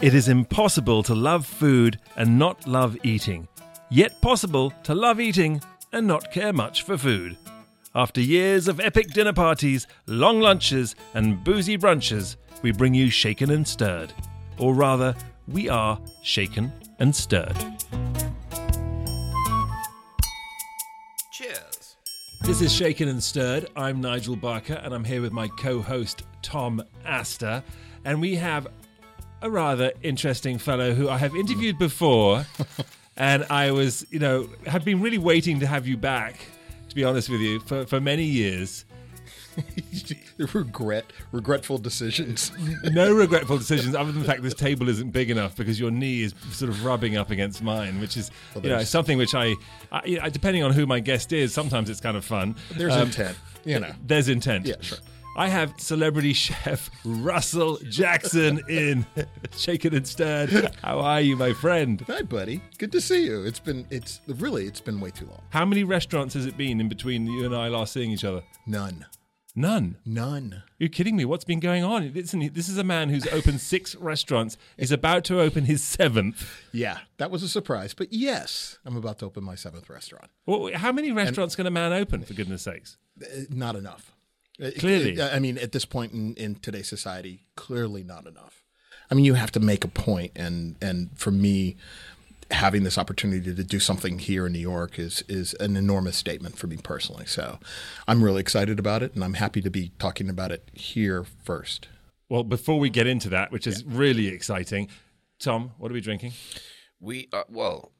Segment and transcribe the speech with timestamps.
[0.00, 3.48] It is impossible to love food and not love eating,
[3.90, 5.60] yet possible to love eating
[5.92, 7.36] and not care much for food.
[7.96, 13.50] After years of epic dinner parties, long lunches, and boozy brunches, we bring you Shaken
[13.50, 14.12] and Stirred.
[14.56, 15.16] Or rather,
[15.48, 17.58] we are Shaken and Stirred.
[21.32, 21.96] Cheers.
[22.42, 23.66] This is Shaken and Stirred.
[23.74, 27.64] I'm Nigel Barker, and I'm here with my co host, Tom Astor.
[28.04, 28.68] And we have
[29.42, 32.46] a rather interesting fellow who I have interviewed before.
[33.16, 36.38] and I was, you know, have been really waiting to have you back,
[36.88, 38.84] to be honest with you, for, for many years.
[40.54, 42.52] regret, regretful decisions.
[42.92, 46.22] no regretful decisions, other than the fact this table isn't big enough because your knee
[46.22, 49.54] is sort of rubbing up against mine, which is Well, you know something which I,
[49.90, 52.54] I depending on who my guest is, sometimes it's kind of fun.
[52.76, 53.92] There's Um, intent, you know.
[54.06, 54.66] There's intent.
[54.66, 54.98] Yeah, sure.
[55.38, 59.06] I have celebrity chef Russell Jackson in
[59.56, 60.74] Shaken and Stirred.
[60.82, 62.02] How are you, my friend?
[62.08, 62.60] Hi, buddy.
[62.78, 63.44] Good to see you.
[63.44, 65.40] It's been, it's really, it's been way too long.
[65.50, 68.42] How many restaurants has it been in between you and I last seeing each other?
[68.66, 69.06] None,
[69.54, 69.98] None.
[70.04, 70.64] none.
[70.76, 71.24] You're kidding me.
[71.24, 72.12] What's been going on?
[72.12, 74.56] Listen, this is a man who's opened six restaurants.
[74.76, 76.50] He's about to open his seventh.
[76.72, 77.94] Yeah, that was a surprise.
[77.94, 80.30] But yes, I'm about to open my seventh restaurant.
[80.46, 82.96] Well, how many restaurants can a man open, for goodness sakes?
[83.22, 84.12] Uh, Not enough.
[84.62, 85.20] Uh, Clearly.
[85.20, 88.64] uh, I mean, at this point in, in today's society, clearly not enough.
[89.10, 91.76] I mean, you have to make a point, and and for me,
[92.50, 96.58] having this opportunity to do something here in New York is is an enormous statement
[96.58, 97.24] for me personally.
[97.26, 97.58] So,
[98.06, 101.88] I'm really excited about it, and I'm happy to be talking about it here first.
[102.28, 104.88] Well, before we get into that, which is really exciting,
[105.38, 106.32] Tom, what are we drinking?
[107.00, 107.92] We are, well,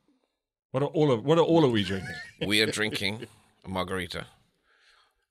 [0.73, 2.15] What are all of what are all are we drinking?
[2.47, 3.27] we are drinking
[3.65, 4.27] a margarita.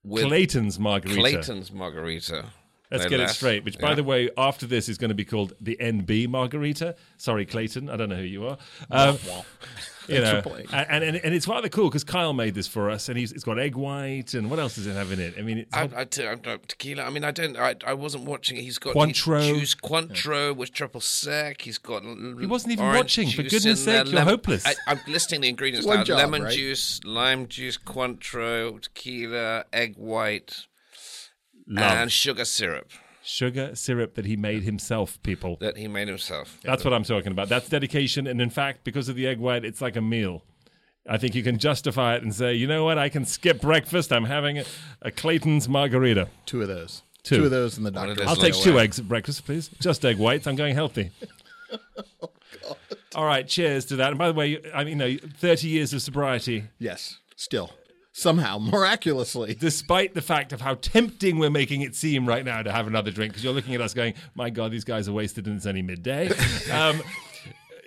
[0.04, 1.20] With Clayton's margarita.
[1.20, 2.46] Clayton's margarita.
[2.90, 3.66] Let's get it straight.
[3.66, 3.96] Which, by Yeah.
[3.96, 6.96] the way, after this is going to be called the NB Margarita.
[7.18, 7.90] Sorry, Clayton.
[7.90, 8.58] I don't know who you are.
[8.90, 9.18] Um,
[10.08, 10.42] you know,
[10.72, 13.44] and, and and it's rather cool because Kyle made this for us, and he's it's
[13.44, 15.36] got egg white and what else does it have in it?
[15.38, 17.04] I mean, it's I, I, I don't- tequila.
[17.04, 17.58] I mean, I don't.
[17.58, 18.62] I, I wasn't watching it.
[18.62, 19.42] He's got Cointreau.
[19.42, 21.62] he's juice Cointreau with triple sec.
[21.62, 22.04] He's got.
[22.04, 24.66] He wasn't even watching, for goodness uh, sake, you're hopeless.
[24.66, 26.54] I, I'm listing the ingredients now: job, lemon right?
[26.54, 30.68] juice, lime juice, Cointreau, tequila, egg white,
[31.68, 31.98] love.
[31.98, 32.92] and sugar syrup
[33.28, 35.22] sugar syrup that he made himself.
[35.24, 36.58] People, that he made himself.
[36.64, 37.50] that's what I'm talking about.
[37.50, 40.44] That's dedication, and in fact, because of the egg white, it's like a meal.
[41.10, 44.12] I think you can justify it and say, you know what, I can skip breakfast.
[44.12, 44.66] I'm having a,
[45.02, 46.28] a Clayton's margarita.
[46.46, 47.02] Two of those.
[47.24, 47.38] Two.
[47.38, 48.24] Two of those, and the One doctor.
[48.28, 48.84] I'll take two away.
[48.84, 49.70] eggs at breakfast, please.
[49.80, 50.48] Just egg whites.
[50.48, 51.12] I'm going healthy.
[52.70, 52.78] Oh,
[53.16, 54.10] All right, cheers to that.
[54.10, 57.72] And by the way, I mean, you know, 30 years of sobriety, Yes, still
[58.18, 59.54] somehow miraculously.
[59.56, 63.12] despite the fact of how tempting we're making it seem right now to have another
[63.12, 65.66] drink, because you're looking at us going, my God, these guys are wasted and it's
[65.66, 66.30] only midday.
[66.72, 67.02] Um,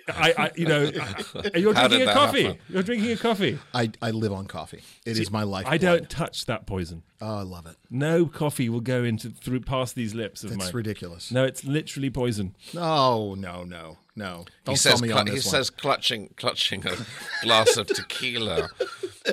[0.07, 2.43] I, I, you know, I- you're drinking a coffee.
[2.43, 2.59] happen?
[2.69, 3.59] You're drinking a coffee.
[3.73, 4.81] I, I live on coffee.
[5.05, 5.65] It is my life.
[5.67, 7.03] I don't touch that poison.
[7.21, 7.75] Oh, I love it.
[7.89, 10.71] No coffee will go into through past these lips of It's mine.
[10.73, 11.31] ridiculous.
[11.31, 12.55] No, it's literally poison.
[12.73, 14.45] No, no, no, no.
[14.65, 15.41] Don't He sell says, me cl- on he one.
[15.41, 16.95] says clutching, clutching a
[17.43, 18.69] glass of tequila,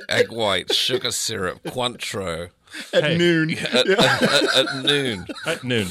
[0.08, 2.50] egg white, sugar syrup, Cointreau
[2.92, 3.16] at Hey.
[3.18, 3.50] noon.
[3.58, 5.26] at, at, at, at noon.
[5.46, 5.88] At noon.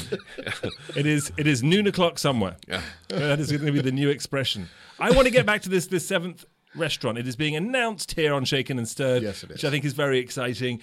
[0.96, 2.56] it is it is noon o'clock somewhere.
[2.68, 2.82] Yeah.
[3.08, 4.68] That is going to be the new expression.
[5.00, 7.18] I want to get back to this this seventh restaurant.
[7.18, 9.54] It is being announced here on Shaken and Stirred, Yes, it is.
[9.56, 10.80] which I think is very exciting.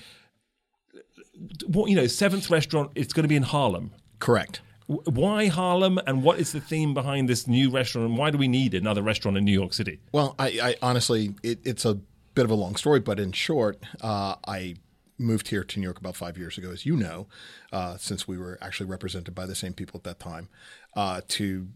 [1.68, 2.92] What you know, seventh restaurant.
[2.96, 3.92] It's going to be in Harlem.
[4.20, 4.62] Correct.
[4.88, 8.08] Why Harlem, and what is the theme behind this new restaurant?
[8.08, 10.00] And why do we need another restaurant in New York City?
[10.12, 11.98] Well, I, I honestly, it, it's a
[12.36, 14.76] bit of a long story, but in short, uh, I
[15.18, 17.28] moved here to New York about five years ago, as you know,
[17.72, 20.50] uh, since we were actually represented by the same people at that time,
[20.96, 21.68] uh, to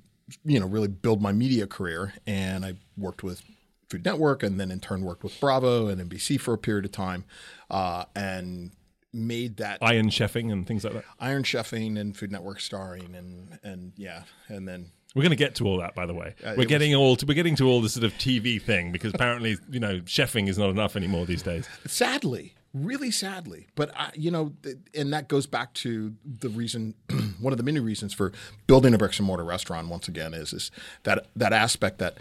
[0.45, 3.41] you know really build my media career, and I worked with
[3.89, 6.91] Food Network, and then in turn worked with Bravo and NBC for a period of
[6.91, 7.23] time,
[7.71, 8.71] uh, and
[9.11, 11.05] made that Iron chefing and things like that.
[11.19, 15.55] Iron Chefing and Food Network starring, and and yeah, and then We're going to get
[15.55, 16.35] to all that, by the way.
[16.43, 19.13] Uh, we're getting all to, we're getting to all the sort of TV thing because
[19.13, 21.67] apparently, you know, chefing is not enough anymore these days.
[21.87, 26.93] sadly really sadly but I, you know th- and that goes back to the reason
[27.39, 28.31] one of the many reasons for
[28.67, 30.69] building a bricks and mortar restaurant once again is is
[31.01, 32.19] that that aspect that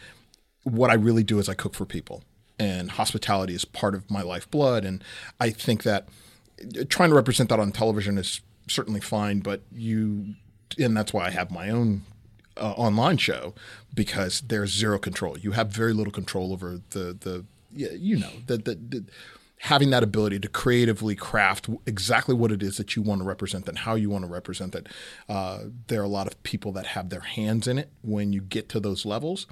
[0.63, 2.25] what i really do is i cook for people
[2.59, 5.05] and hospitality is part of my lifeblood and
[5.39, 6.09] i think that
[6.63, 10.35] uh, trying to represent that on television is certainly fine but you
[10.79, 12.01] and that's why i have my own
[12.59, 13.55] uh, online show
[13.95, 15.39] because there's zero control.
[15.39, 19.05] You have very little control over the the yeah, you know the the, the
[19.63, 23.69] having that ability to creatively craft exactly what it is that you want to represent
[23.69, 24.87] and how you want to represent it.
[25.29, 28.41] Uh, there are a lot of people that have their hands in it when you
[28.41, 29.47] get to those levels.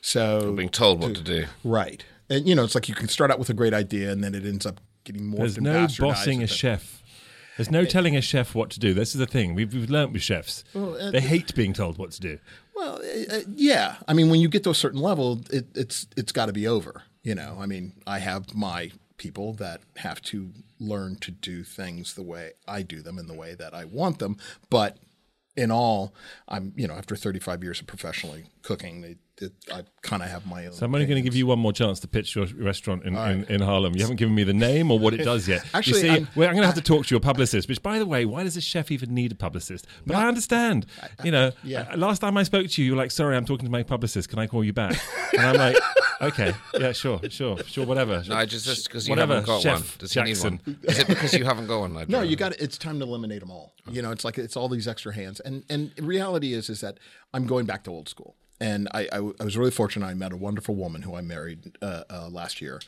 [0.00, 1.46] So Being told what to do.
[1.62, 4.24] right, and you know, it's like you can start out with a great idea and
[4.24, 5.40] then it ends up getting more.
[5.40, 7.02] There's no bossing a chef.
[7.60, 8.94] There's no telling a chef what to do.
[8.94, 10.64] This is the thing we've, we've learnt with chefs.
[10.74, 12.38] uh, they hate being told what to do.
[12.74, 13.96] Well, uh, uh, yeah.
[14.08, 16.66] I mean, when you get to a certain level, it, it's it's got to be
[16.66, 17.02] over.
[17.22, 22.14] You know, I mean, I have my people that have to learn to do things
[22.14, 24.38] the way I do them and the way that I want them.
[24.70, 24.96] But
[25.54, 26.14] in all,
[26.48, 29.18] I'm you know, after 35 years of professionally cooking, it, it,
[29.72, 30.72] I kind of have my own.
[30.72, 33.16] So I'm only going to give you one more chance to pitch your restaurant in,
[33.16, 33.94] in, in Harlem.
[33.94, 35.64] You haven't given me the name or what it does yet.
[35.74, 37.68] Actually, you see, I'm- well, I'm going to have to talk to your publicist.
[37.68, 39.86] Which, by the way, why does a chef even need a publicist?
[40.06, 40.86] But I understand.
[41.24, 41.88] you know, yeah.
[41.92, 43.82] uh, last time I spoke to you, you were like, "Sorry, I'm talking to my
[43.82, 44.28] publicist.
[44.28, 44.98] Can I call you back?"
[45.32, 45.76] and I'm like,
[46.20, 49.72] "Okay, yeah, sure, sure, sure, whatever." No, just just because you Whatever, haven't got Chef
[49.78, 49.88] one.
[49.98, 50.60] Does he need one?
[50.84, 51.96] Is it because you haven't got one?
[51.96, 52.36] I No, you know.
[52.36, 53.74] got It's time to eliminate them all.
[53.90, 56.98] You know, it's like it's all these extra hands, and and reality is is that
[57.34, 58.36] I'm going back to old school.
[58.60, 60.06] And I, I, I was really fortunate.
[60.06, 62.80] I met a wonderful woman who I married uh, uh, last year,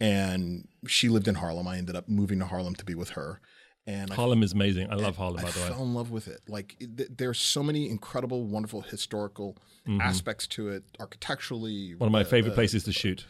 [0.00, 1.68] and she lived in Harlem.
[1.68, 3.40] I ended up moving to Harlem to be with her,
[3.86, 4.90] and I Harlem is amazing.
[4.90, 5.66] I love Harlem, by the way.
[5.66, 6.40] I fell in love with it.
[6.48, 9.56] Like th- there's so many incredible, wonderful historical
[10.00, 11.90] aspects to it, architecturally.
[11.90, 11.98] Mm-hmm.
[11.98, 13.24] One of my favorite places to shoot.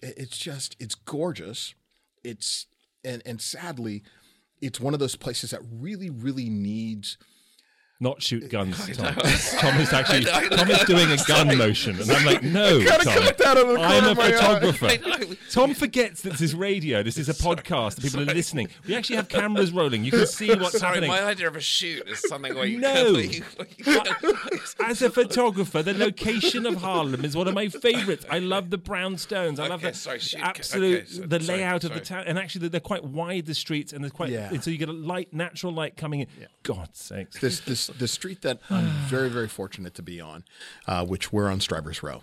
[0.00, 1.74] it's just it's gorgeous
[2.24, 2.66] it's
[3.04, 4.02] and and sadly
[4.60, 7.16] it's one of those places that really really needs
[8.00, 9.14] Not shoot guns, Tom.
[9.14, 12.98] Tom is actually Tom is doing a gun motion, and I'm like, no, Tom.
[13.04, 14.32] cut that out of the corner I'm a of my eye.
[14.32, 15.36] photographer.
[15.50, 17.04] Tom forgets that this is radio.
[17.04, 18.02] This is a podcast.
[18.02, 18.68] People are listening.
[18.86, 20.04] We actually have cameras rolling.
[20.04, 21.10] You can see what's Sorry, happening.
[21.10, 23.12] my idea of a shoot is something where you No.
[23.12, 24.36] where you- where you-
[24.84, 28.26] As a photographer, the location of Harlem is one of my favorites.
[28.28, 29.60] I love the brownstones.
[29.60, 30.40] I love Okay, the sorry, shoot.
[30.42, 32.24] absolute Okay, so- the sorry, layout of the town.
[32.26, 34.48] And actually, they're quite wide the streets, and there's quite Yeah.
[34.52, 36.26] and so you get a light, natural light coming in.
[36.64, 37.38] God's sakes.
[37.40, 40.44] this this the street that I'm very very fortunate to be on,
[40.86, 42.22] uh, which we're on Strivers Row,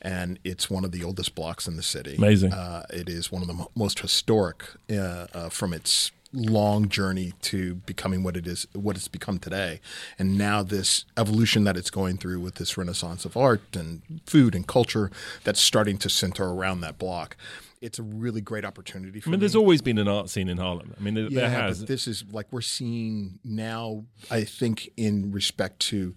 [0.00, 2.16] and it's one of the oldest blocks in the city.
[2.16, 2.52] Amazing.
[2.52, 7.32] Uh, it is one of the mo- most historic uh, uh, from its long journey
[7.42, 9.80] to becoming what it is what it's become today
[10.16, 14.54] and now this evolution that it's going through with this renaissance of art and food
[14.54, 15.10] and culture
[15.42, 17.36] that's starting to center around that block
[17.80, 19.40] it's a really great opportunity for I mean, me.
[19.40, 20.94] there's always been an art scene in Harlem.
[20.98, 21.78] I mean, there, there Yeah, has.
[21.80, 24.04] but this is like we're seeing now.
[24.30, 26.14] I think in respect to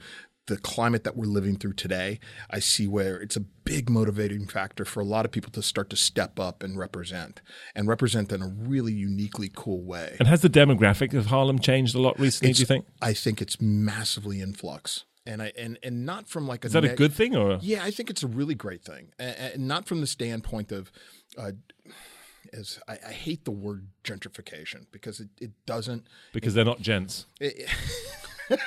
[0.47, 2.19] the climate that we're living through today,
[2.49, 5.89] I see where it's a big motivating factor for a lot of people to start
[5.91, 7.41] to step up and represent,
[7.73, 10.17] and represent in a really uniquely cool way.
[10.19, 12.51] and has the demographic of Harlem changed a lot recently?
[12.51, 12.85] do you think?
[13.01, 16.73] I think it's massively in flux, and I and and not from like a Is
[16.73, 17.59] that a neg- good thing or?
[17.61, 20.91] yeah, I think it's a really great thing, and not from the standpoint of,
[21.37, 21.51] uh,
[22.51, 27.25] as I, I hate the word gentrification because it, it doesn't, Because they're not gents.
[27.39, 28.59] well,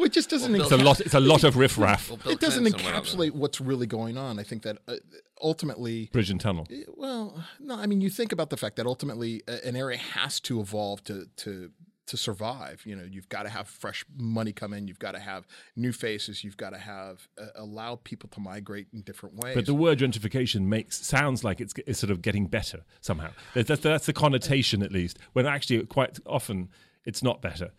[0.00, 0.54] it just doesn't.
[0.54, 1.00] It's a lot.
[1.00, 2.10] It's a lot of riffraff.
[2.10, 3.14] Well, Bill it doesn't Clinton went up there.
[3.14, 4.38] encapsulate what's really going on.
[4.38, 4.96] I think that uh,
[5.42, 6.66] ultimately, Bridge and tunnel.
[6.96, 10.40] well, no, I mean, you think about the fact that ultimately uh, an area has
[10.40, 11.70] to evolve to to
[12.10, 12.82] to survive.
[12.84, 14.88] You know, you've got to have fresh money come in.
[14.88, 15.46] You've got to have
[15.76, 16.44] new faces.
[16.44, 19.54] You've got to have uh, allow people to migrate in different ways.
[19.54, 23.30] But the word gentrification makes sounds like it's, it's sort of getting better somehow.
[23.54, 25.18] That's, that's, that's the connotation, at least.
[25.32, 26.68] When actually, quite often,
[27.04, 27.70] it's not better.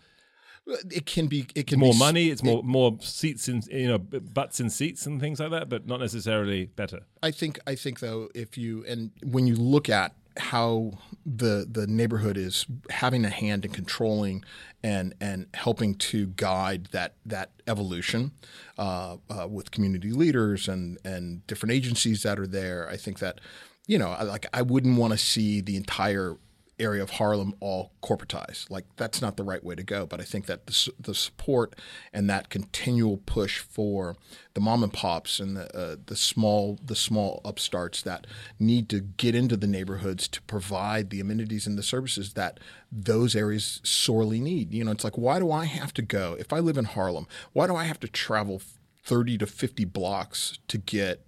[0.66, 1.48] it can be.
[1.56, 2.30] It can More be, money.
[2.30, 5.88] It's more more seats in you know butts in seats and things like that, but
[5.88, 7.02] not necessarily better.
[7.22, 10.92] I think I think though if you and when you look at how
[11.26, 14.44] the the neighborhood is having a hand in controlling
[14.84, 18.32] and and helping to guide that that evolution
[18.78, 23.40] uh, uh, with community leaders and and different agencies that are there, I think that
[23.88, 26.38] you know like I wouldn't want to see the entire
[26.82, 28.70] area of Harlem all corporatized.
[28.70, 30.06] Like that's not the right way to go.
[30.06, 31.76] But I think that the, the support
[32.12, 34.16] and that continual push for
[34.54, 38.28] the mom and pops and the uh, the small the small upstarts that
[38.60, 42.60] need to get into the neighborhoods to provide the amenities and the services that
[42.92, 44.74] those areas sorely need.
[44.74, 47.28] You know, it's like why do I have to go if I live in Harlem?
[47.54, 48.62] Why do I have to travel
[49.04, 51.26] thirty to fifty blocks to get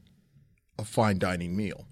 [0.78, 1.86] a fine dining meal?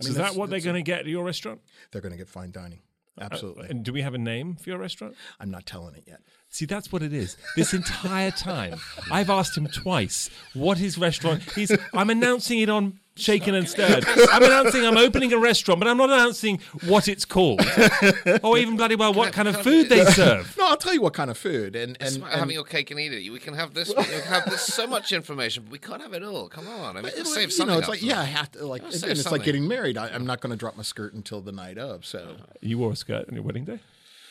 [0.00, 1.60] I So is that what they're going to get at your restaurant?
[1.90, 2.80] They're going to get fine dining.
[3.20, 3.68] Uh, Absolutely.
[3.68, 5.16] And do we have a name for your restaurant?
[5.40, 6.20] I'm not telling it yet.
[6.48, 7.36] See, that's what it is.
[7.56, 8.78] This entire time,
[9.10, 11.42] I've asked him twice what his restaurant.
[11.54, 11.76] He's.
[11.92, 14.04] I'm announcing it on Shaken and Stirred.
[14.32, 17.60] I'm announcing I'm opening a restaurant, but I'm not announcing what it's called,
[18.42, 20.54] or even bloody well what kind of food they serve.
[20.58, 21.76] No, I'll tell you what kind of food.
[21.76, 23.30] And and, about and having your cake and eating it.
[23.30, 23.88] We can have this.
[23.88, 26.48] We can have this so much information, but we can't have it all.
[26.48, 27.74] Come on, I mean, it- let's save you something.
[27.74, 29.96] know, it's like yeah, I have to like Let's again, save it's like getting married.
[29.98, 32.04] I, I'm not going to drop my skirt until the night of.
[32.06, 33.78] So You wore a skirt on your wedding day.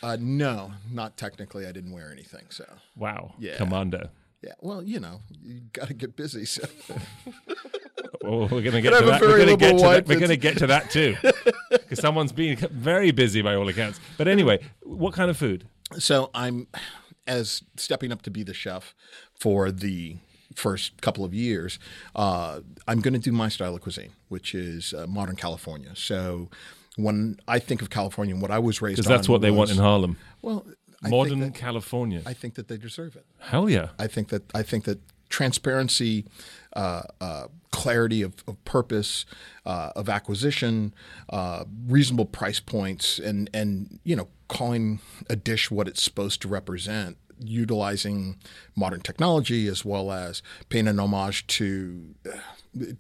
[0.04, 1.66] uh, no, not technically.
[1.66, 2.46] I didn't wear anything.
[2.50, 2.66] So
[2.96, 3.58] Wow, Yeah.
[3.58, 4.10] commando.
[4.42, 6.46] Yeah, well, you know, you got to get busy.
[6.46, 6.64] So
[8.22, 9.22] Well, we're going to get to that.
[9.22, 10.08] We're going to get to that.
[10.08, 11.16] We're going to get to that too,
[11.72, 14.00] because someone's been very busy by all accounts.
[14.18, 15.68] But anyway, what kind of food?
[15.98, 16.68] So I'm
[17.26, 18.94] as stepping up to be the chef
[19.34, 20.18] for the
[20.56, 21.80] first couple of years.
[22.16, 25.92] Uh, I'm going to do my style of cuisine, which is uh, modern California.
[25.96, 26.50] So
[26.96, 29.72] when I think of California, and what I was raised Because that's what they want
[29.72, 30.18] in Harlem.
[30.42, 30.66] Well,
[31.02, 32.22] Modern that, California.
[32.26, 33.26] I think that they deserve it.
[33.40, 33.90] Hell yeah.
[34.00, 35.00] I think that I think that
[35.30, 36.26] transparency,
[36.74, 39.26] uh, uh, clarity of, of purpose,
[39.66, 40.94] uh, of acquisition,
[41.30, 45.00] uh, reasonable price points, and and you know calling
[45.30, 48.38] a dish what it's supposed to represent, utilizing
[48.76, 52.38] modern technology as well as paying an homage to uh,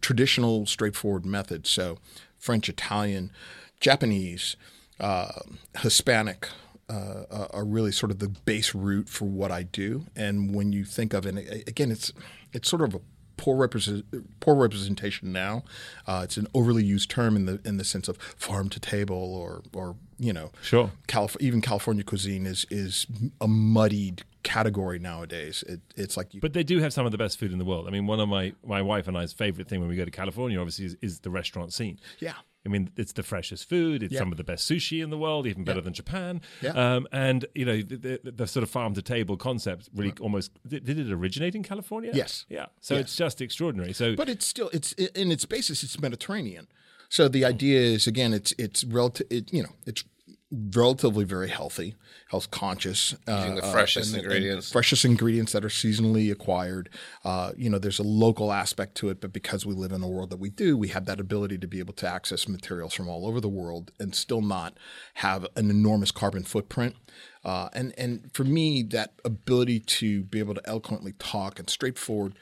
[0.01, 1.69] traditional, straightforward methods.
[1.69, 1.97] So
[2.37, 3.31] French, Italian,
[3.79, 4.55] Japanese,
[4.99, 5.31] uh,
[5.79, 6.49] Hispanic
[6.89, 10.05] uh, are really sort of the base root for what I do.
[10.15, 12.13] And when you think of it, and again, it's
[12.53, 13.01] it's sort of a
[13.35, 14.03] poor represent,
[14.39, 15.63] poor representation now.
[16.07, 19.15] Uh, it's an overly used term in the in the sense of farm to table
[19.35, 20.91] or or you know Sure.
[21.07, 23.05] Calif- even California cuisine is is
[23.41, 25.63] a muddied category nowadays.
[25.67, 27.65] It, it's like you, But they do have some of the best food in the
[27.65, 27.85] world.
[27.85, 30.11] I mean, one of my, my wife and I's favorite thing when we go to
[30.11, 31.99] California, obviously, is, is the restaurant scene.
[32.19, 32.33] yeah.
[32.65, 34.03] I mean, it's the freshest food.
[34.03, 34.19] It's Yeah.
[34.19, 36.41] some of the best sushi in the world, even better than Japan.
[36.61, 36.71] Yeah.
[36.71, 40.51] Um, and you know, the, the, the sort of farm to table concept really almost
[40.67, 42.11] did, did it originate in California?
[42.13, 42.45] Yes.
[42.49, 42.65] Yeah.
[42.81, 43.03] So Yes.
[43.03, 43.93] it's just extraordinary.
[43.93, 46.67] So But it's still it's in its basis it's Mediterranean.
[47.09, 50.03] So the idea is again it's it's relative it, you know it's
[50.49, 51.95] relatively very healthy,
[52.29, 54.71] health conscious, Using the uh, freshest and- and ingredients.
[54.71, 56.89] freshest ingredients that are seasonally acquired.
[57.25, 60.07] Uh, you know, there's a local aspect to it, but because we live in the
[60.07, 63.09] world that we do, we have that ability to be able to access materials from
[63.09, 64.77] all over the world and still not
[65.15, 66.95] have an enormous carbon footprint.
[67.43, 72.33] Uh, and and for me, that ability to be able to eloquently talk and straightforward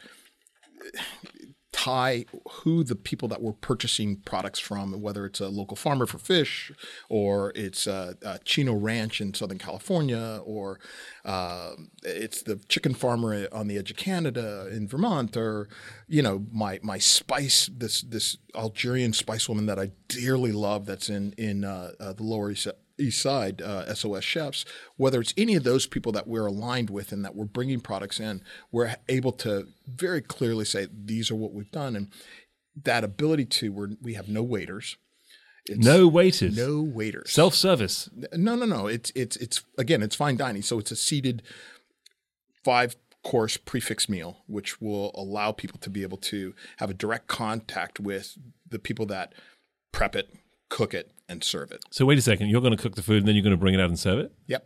[1.75, 6.17] tie who the people that we're purchasing products from, whether it's a local farmer for
[6.17, 6.71] fish,
[7.09, 10.79] or it's a, a Chino Ranch in Southern California, or
[11.25, 15.67] uh, it's the chicken farmer on the edge of Canada in Vermont, or
[16.07, 21.09] you know my my spice this this Algerian spice woman that I dearly love that's
[21.09, 22.69] in in uh, uh, the Lower East.
[22.97, 24.65] East Side uh, SOS chefs,
[24.97, 28.19] whether it's any of those people that we're aligned with and that we're bringing products
[28.19, 32.11] in, we're able to very clearly say these are what we've done, and
[32.83, 34.97] that ability to we're, we have no waiters,
[35.65, 36.55] it's no waiters.
[36.55, 38.09] no waiters, Self service.
[38.33, 38.87] no, no, no.
[38.87, 41.41] It's it's it's again, it's fine dining, so it's a seated
[42.63, 47.27] five course prefix meal, which will allow people to be able to have a direct
[47.27, 48.37] contact with
[48.69, 49.33] the people that
[49.91, 50.29] prep it,
[50.69, 51.83] cook it, and serve it.
[51.91, 52.49] So wait a second.
[52.49, 53.97] You're going to cook the food and then you're going to bring it out and
[53.99, 54.31] serve it?
[54.47, 54.65] Yep.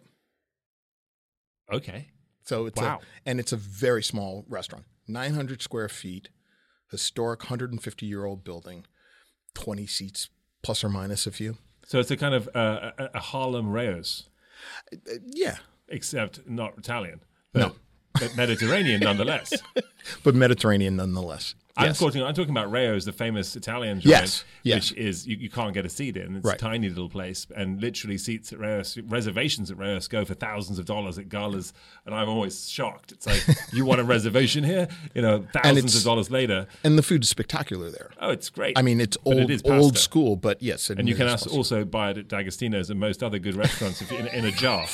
[1.71, 2.09] Okay.
[2.43, 2.99] So it's Wow.
[3.01, 6.29] a, and it's a very small restaurant, 900 square feet,
[6.91, 8.85] historic 150 year old building,
[9.53, 10.29] 20 seats
[10.63, 11.57] plus or minus a few.
[11.85, 14.29] So it's a kind of uh, a, a Harlem Rao's,
[14.93, 17.21] Uh, yeah, except not Italian.
[17.53, 17.75] But, No.
[18.19, 19.53] but Mediterranean nonetheless.
[20.23, 21.53] but Mediterranean nonetheless.
[21.79, 22.23] I'm talking.
[22.23, 24.91] I'm talking about Rao's, the famous Italian joint, Yes, yes.
[24.91, 26.37] which is you, you can't get a seat in.
[26.37, 26.55] It's Right.
[26.55, 30.79] a tiny little place, and literally seats at Rao's, reservations at Rao's go for thousands
[30.79, 31.73] of dollars at galas,
[32.05, 33.11] and I'm always shocked.
[33.11, 33.43] It's like
[33.73, 36.67] you want a reservation here, you know, thousands of dollars later.
[36.83, 38.09] and the food is spectacular there.
[38.19, 38.77] Oh, it's great.
[38.77, 40.89] I mean, it's old, it old school, but yes.
[40.89, 44.11] And you can also, also buy it at D'Agostino's and most other good restaurants if
[44.11, 44.81] in, in a jar.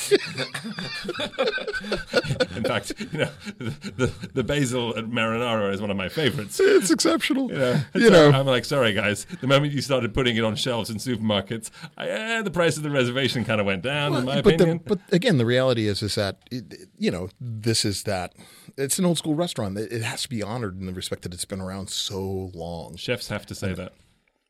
[2.56, 3.28] in fact, you know,
[3.58, 6.60] the, the, the basil at Marinara is one of my favorites.
[6.76, 7.50] It's exceptional.
[7.52, 7.82] Yeah.
[7.94, 9.26] You So know, I'm like, sorry guys.
[9.40, 12.82] The moment you started putting it on shelves in supermarkets, I, eh, the price of
[12.82, 14.80] the reservation kind of went down, in my but, opinion.
[14.84, 16.38] the, but again, the reality is is that
[16.98, 18.34] you know this is that
[18.76, 19.78] it's an old school restaurant.
[19.78, 22.96] It has to be honored in the respect that it's been around so long.
[22.96, 23.92] Chefs have to say that.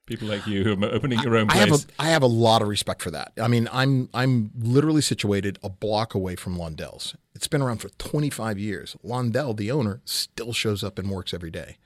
[0.06, 1.85] People like you who are opening your own I have place.
[1.99, 3.33] a I have a lot of respect for that.
[3.42, 7.16] I mean, I'm I'm literally situated a block away from Londel's.
[7.35, 8.97] It's been around for 25 years.
[9.04, 11.78] Londell, the owner, still shows up and works every day.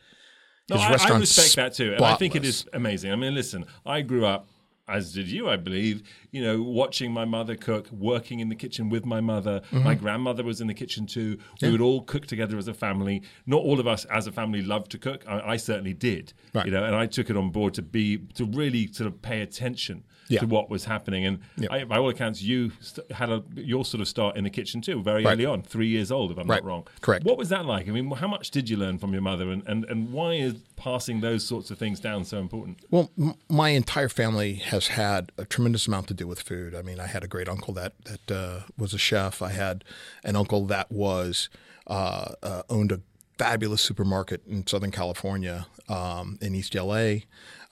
[0.70, 3.12] No, I, I respect that too, and I think it is amazing.
[3.12, 4.46] I mean, listen, I grew up.
[4.88, 8.88] as did you, I believe, you know, watching my mother cook, working in the kitchen
[8.88, 9.62] with my mother.
[9.70, 11.38] My grandmother was in the kitchen too.
[11.62, 13.22] We would all cook together as a family.
[13.46, 15.24] Not all of us as a family loved to cook.
[15.28, 16.66] I, I certainly did, Right.
[16.66, 19.42] you know, and I took it on board to be to really sort of pay
[19.42, 20.40] attention Yeah.
[20.40, 21.26] to what was happening.
[21.26, 21.40] And.
[21.70, 24.80] I, by all accounts, you st- had a your sort of start in the kitchen
[24.80, 25.32] too, very Right.
[25.32, 26.62] early on, three years old, if I'm Right.
[26.62, 26.86] not wrong.
[27.00, 27.24] Correct.
[27.24, 27.88] What was that like?
[27.88, 30.54] I mean, how much did you learn from your mother, and, and, and why is
[30.76, 32.78] passing those sorts of things down so important?
[32.90, 36.74] Well, m- my entire family has had a tremendous amount to do with food.
[36.74, 39.42] I mean, I had a great uncle that that uh, was a chef.
[39.42, 39.84] I had
[40.24, 41.48] an uncle that was
[41.86, 43.00] uh, uh, owned a
[43.38, 47.16] fabulous supermarket in Southern California, um, in East LA.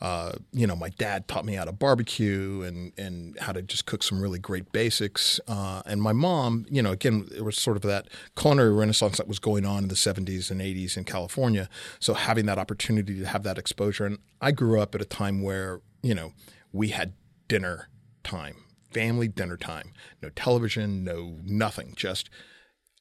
[0.01, 3.87] Uh, you know, my dad taught me how to barbecue and and how to just
[3.87, 5.41] cook some really great basics.
[5.49, 9.27] Uh, and my mom, you know, again, it was sort of that culinary renaissance that
[9.27, 11.69] was going on in the 70s and 80s in California.
[11.99, 15.43] So having that opportunity to have that exposure, and I grew up at a time
[15.43, 16.33] where you know
[16.73, 17.15] we had
[17.49, 17.89] dinner
[18.23, 18.57] time,
[18.93, 22.31] family dinner time, no television, no nothing, just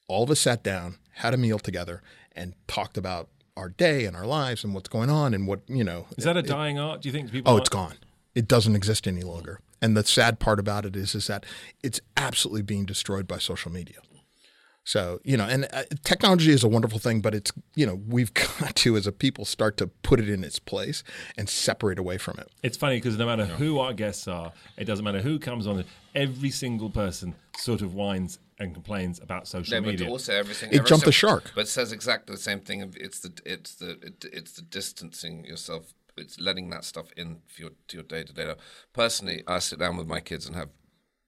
[0.08, 4.16] all of us sat down, had a meal together, and talked about our day and
[4.16, 6.06] our lives and what's going on and what you know.
[6.16, 7.02] Is that a dying art?
[7.02, 7.50] Do you think people?
[7.50, 7.96] Oh, aren't- it's gone.
[8.34, 9.60] It doesn't exist any longer.
[9.82, 11.44] And the sad part about it is, is that
[11.82, 13.96] it's absolutely being destroyed by social media.
[14.84, 18.32] So you know, and uh, technology is a wonderful thing, but it's you know we've
[18.60, 21.04] got to as a people start to put it in its place
[21.36, 22.48] and separate away from it.
[22.62, 25.84] It's funny because no matter who our guests are, it doesn't matter who comes on.
[26.14, 30.08] Every single person sort of whines and complains about social Yeah, but media.
[30.08, 30.70] also everything.
[30.72, 31.52] It every jumped the shark.
[31.54, 32.92] But it says exactly the same thing.
[32.96, 35.92] It's the it's the it, it's the distancing yourself.
[36.16, 38.56] It's letting that stuff in for your to your day to day life.
[38.92, 40.70] Personally, I sit down with my kids and have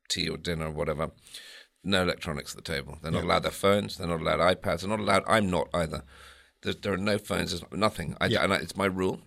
[0.08, 1.10] tea or dinner or whatever.
[1.82, 2.98] No electronics at the table.
[3.00, 3.96] They're not allowed their phones.
[3.96, 4.80] They're not allowed iPads.
[4.80, 5.22] They're not allowed.
[5.26, 6.02] I'm not either.
[6.62, 7.52] There, there are no phones.
[7.52, 8.16] There's nothing.
[8.20, 8.44] I, Yeah.
[8.44, 9.20] and I, it's my rule.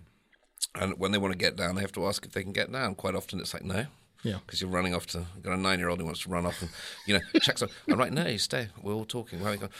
[0.76, 2.70] And when they want to get down, they have to ask if they can get
[2.70, 2.94] down.
[2.94, 3.86] Quite often, it's like no.
[4.24, 4.38] Yeah.
[4.44, 6.60] Because you're running off to got a nine year old who wants to run off
[6.62, 6.70] and
[7.06, 7.68] you know checks on.
[7.88, 8.68] I'm like, no, you stay.
[8.82, 9.38] We're all talking.
[9.40, 9.70] We're having a-"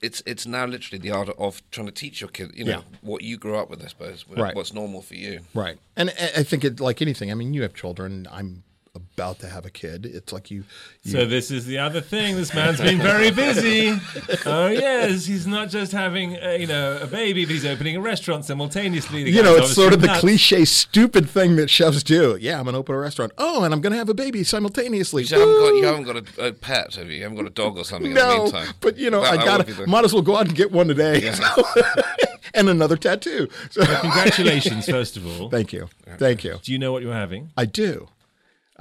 [0.00, 2.98] It's it's now literally the art of trying to teach your kid, you know, Yeah.
[3.02, 3.82] what you grew up with.
[3.84, 4.54] I suppose Right.
[4.56, 5.40] what's normal for you.
[5.54, 5.78] Right.
[5.96, 7.30] And I I think it like anything.
[7.30, 8.26] I mean, you have children.
[8.30, 10.04] I'm about to have a kid.
[10.04, 10.64] It's like you.
[11.02, 12.36] you So this is the other thing.
[12.36, 13.98] This man's been very busy.
[14.44, 18.00] Oh yes, he's not just having uh, you know a baby, but he's opening a
[18.00, 19.24] restaurant simultaneously.
[19.24, 20.20] The you know, it's sort of the nuts.
[20.20, 22.36] cliche, stupid thing that chefs do.
[22.40, 23.32] Yeah, I'm going to open a restaurant.
[23.38, 25.22] Oh, and I'm going to have a baby simultaneously.
[25.24, 27.16] You haven't got you haven't got a, a pet, have you?
[27.16, 28.74] You haven't got a dog or something in the No, meantime.
[28.80, 30.88] but you know, That- I gotta the- might as well go out and get one
[30.88, 31.32] today.
[31.32, 31.64] So-
[32.54, 33.48] and another tattoo.
[33.70, 35.48] So, Congratulations, first of all.
[35.48, 35.88] thank you,
[36.18, 36.58] thank you.
[36.62, 37.50] Do you know what you're having?
[37.56, 38.08] I do.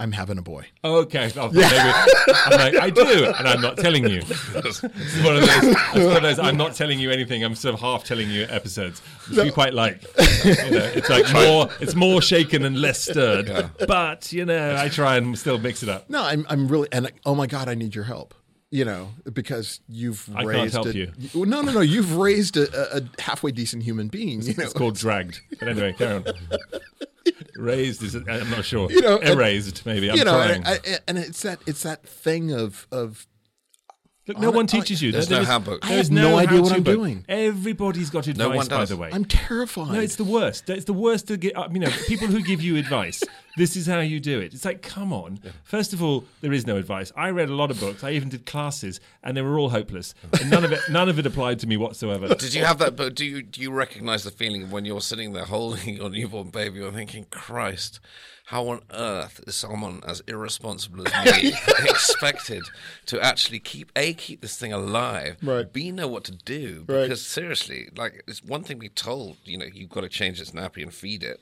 [0.01, 0.65] I'm having a boy.
[0.83, 1.31] Okay.
[1.37, 4.23] Oh, I'm like, I do, and I'm not telling you.
[4.61, 5.63] This is one of those.
[5.63, 6.39] It's one of those.
[6.39, 7.43] I'm not telling you anything.
[7.43, 10.01] I'm sort of half telling you episodes, which we quite like.
[10.43, 11.69] You know, it's like more.
[11.79, 13.69] It's more shaken and less stirred.
[13.87, 16.09] But you know, I try and still mix it up.
[16.09, 18.33] No, I'm I'm really and oh my god, I need your help.
[18.71, 21.11] You know, because you've I can't raised help a, you.
[21.35, 21.81] No, no, no.
[21.81, 24.41] You've raised a, a, a halfway decent human being.
[24.41, 25.41] You know, It's called dragged.
[25.59, 26.25] But anyway, carry on.
[27.55, 28.15] Raised is.
[28.15, 28.91] I'm not sure.
[28.91, 30.09] You know, and- erased maybe.
[30.09, 30.63] I'm you know, trying.
[30.65, 33.27] and, and it's that it's that thing of of
[34.27, 35.11] Look, no one teaches you.
[35.11, 35.83] There's There no is- handbook.
[35.83, 36.95] I There's have no idea what how-to I'm book.
[36.95, 37.25] doing.
[37.27, 39.09] Everybody's got advice, one by the way.
[39.11, 39.91] I'm terrified.
[39.93, 40.69] No, it's the worst.
[40.69, 41.53] It's the worst to get.
[41.73, 43.23] You know, people who give you advice.
[43.57, 44.53] This is how you do it.
[44.53, 45.41] It's like, come on.
[45.65, 47.11] First of all, there is no advice.
[47.17, 48.01] I read a lot of books.
[48.01, 50.15] I even did classes, and they were all hopeless.
[50.39, 52.29] And none of it, none of it applied to me whatsoever.
[52.35, 52.95] Did you have that?
[52.95, 56.09] But do you do you recognise the feeling of when you're sitting there holding your
[56.09, 56.79] newborn baby?
[56.79, 57.99] You're thinking, Christ,
[58.51, 61.53] how on earth is someone as irresponsible as me
[61.89, 62.61] expected
[63.05, 65.71] to actually keep a keep this thing alive, Right.
[65.71, 66.83] b know what to do?
[66.87, 67.03] Right.
[67.03, 70.51] Because seriously, like it's one thing be told, you know, you've got to change its
[70.51, 71.39] nappy and feed it.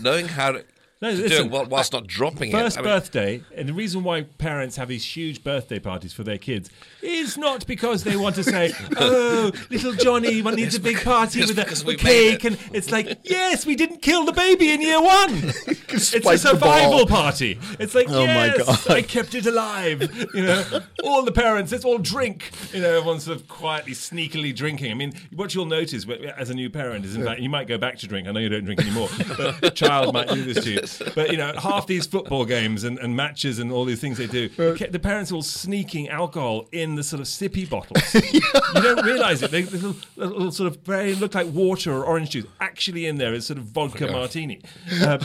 [0.00, 0.64] Knowing how to,
[1.02, 2.80] No, to do listen, it while- whilst not dropping First it.
[2.80, 6.38] I mean, birthday, and the reason why parents have these huge birthday parties for their
[6.38, 6.70] kids
[7.02, 11.40] is not because they want to say, "Oh, little Johnny one needs a big party
[11.40, 12.52] with a, a cake," it.
[12.52, 15.30] and it's like, "Yes, we didn't kill the baby in year one.
[15.88, 17.58] it's a survival party.
[17.78, 18.90] It's like, Oh my yes, God.
[18.96, 20.00] I kept it alive.
[20.34, 22.50] You know, all the parents, let's all drink.
[22.72, 24.90] You know, everyone's sort of quietly, sneakily drinking.
[24.90, 26.06] I mean, what you'll notice
[26.36, 28.28] as a new parent is, in fact, you might go back to drink.
[28.28, 30.85] I know you don't drink anymore, but a child might do this to you.
[31.14, 34.26] But you know, half these football games and, and matches and all these things they
[34.26, 38.02] do, the the parents are all sneaking alcohol in the sort of sippy bottles.
[38.76, 39.50] You don't realise it.
[39.50, 42.46] They, they little, little sort of very look like water or orange juice.
[42.60, 44.60] Actually, in there is sort of vodka martini.
[45.00, 45.18] Uh,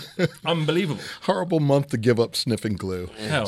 [0.46, 1.02] unbelievable.
[1.24, 3.10] horrible month to give up sniffing glue.
[3.28, 3.48] Hell.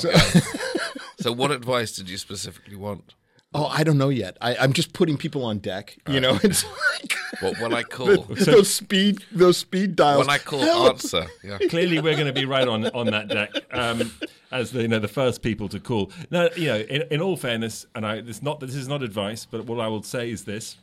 [1.19, 3.13] so, what advice did you specifically want?
[3.55, 4.37] Oh, I don't know yet.
[4.41, 5.95] I, I'm just putting people on deck.
[6.09, 10.19] You know, it's like What when I call those speed those speed dials.
[10.25, 10.89] when I call Help!
[10.93, 11.25] answer.
[11.43, 11.57] Yeah.
[11.69, 14.11] Clearly, we're going to be right on on that deck um,
[14.51, 16.11] as the you know the first people to call.
[16.31, 19.45] Now, you know, in, in all fairness, and I this not this is not advice,
[19.45, 20.77] but what I will say is this: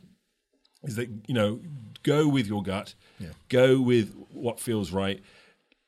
[0.83, 1.59] is that you know,
[2.03, 3.29] go with your gut, yeah.
[3.49, 5.21] go with what feels right.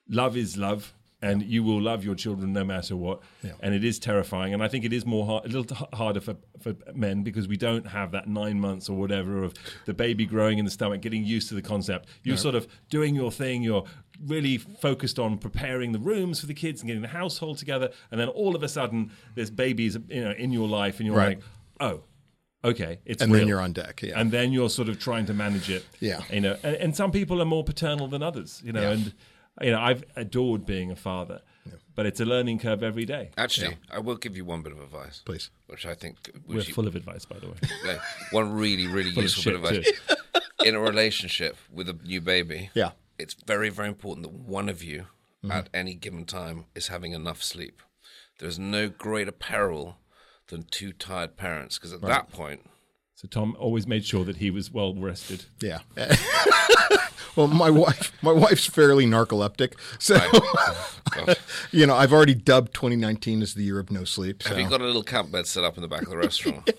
[0.10, 0.94] Love is love.
[1.24, 3.52] And you will love your children no matter what, Yeah.
[3.62, 4.54] and it is terrifying.
[4.54, 7.48] And I think it is more hard, a little t- harder for, for men because
[7.48, 9.54] we don't have that nine months or whatever of
[9.86, 12.10] the baby growing in the stomach, getting used to the concept.
[12.24, 13.64] You're sort of doing your thing.
[13.64, 13.86] You're
[14.26, 18.20] really focused on preparing the rooms for the kids and getting the household together, and
[18.20, 21.38] then all of a sudden, there's babies, you know, in your life, and you're Right.
[21.38, 21.44] like,
[21.80, 22.04] oh,
[22.66, 23.40] okay, it's and real.
[23.42, 24.02] then you're on deck.
[24.02, 24.20] Yeah.
[24.20, 25.86] and then you're sort of trying to manage it.
[26.00, 26.22] Yeah.
[26.32, 28.62] you know, and, and some people are more paternal than others.
[28.66, 28.92] You know, Yeah.
[28.92, 29.14] and
[29.62, 31.42] you know, I've adored being a father,
[31.96, 33.32] but it's a learning curve every day.
[33.38, 35.50] Actually, I will give you one bit of advice, Please.
[35.68, 37.56] which I think We're which you- full of advice, by the way.
[37.86, 38.00] like,
[38.32, 39.92] one really, really useful bit of advice.
[40.66, 42.92] In a relationship with a new baby, Yeah.
[43.20, 45.08] it's very, very important that one of you
[45.44, 45.52] mm-hmm.
[45.52, 47.82] at any given time is having enough sleep.
[48.40, 49.98] There's no greater peril
[50.48, 52.66] than two tired parents because at that point,
[53.16, 55.46] So Tom always made sure that he was well rested.
[55.62, 55.80] Yeah.
[57.36, 60.20] well, my wife, my wife's fairly narcoleptic, so
[61.12, 61.38] gosh,
[61.72, 64.44] you know I've already dubbed 2019 as the year of no sleep.
[64.44, 64.50] So.
[64.50, 66.70] have you got a little camp bed set up in the back of the restaurant?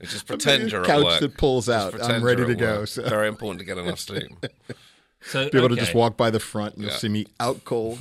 [0.00, 1.20] You Just pretend you're at couch work.
[1.20, 2.00] that pulls out.
[2.02, 2.84] I'm ready to go.
[2.84, 3.06] So.
[3.08, 4.30] Very important to get enough sleep.
[5.22, 6.98] So Be able to just walk by the front and you'll Yeah.
[6.98, 7.98] see me out cold.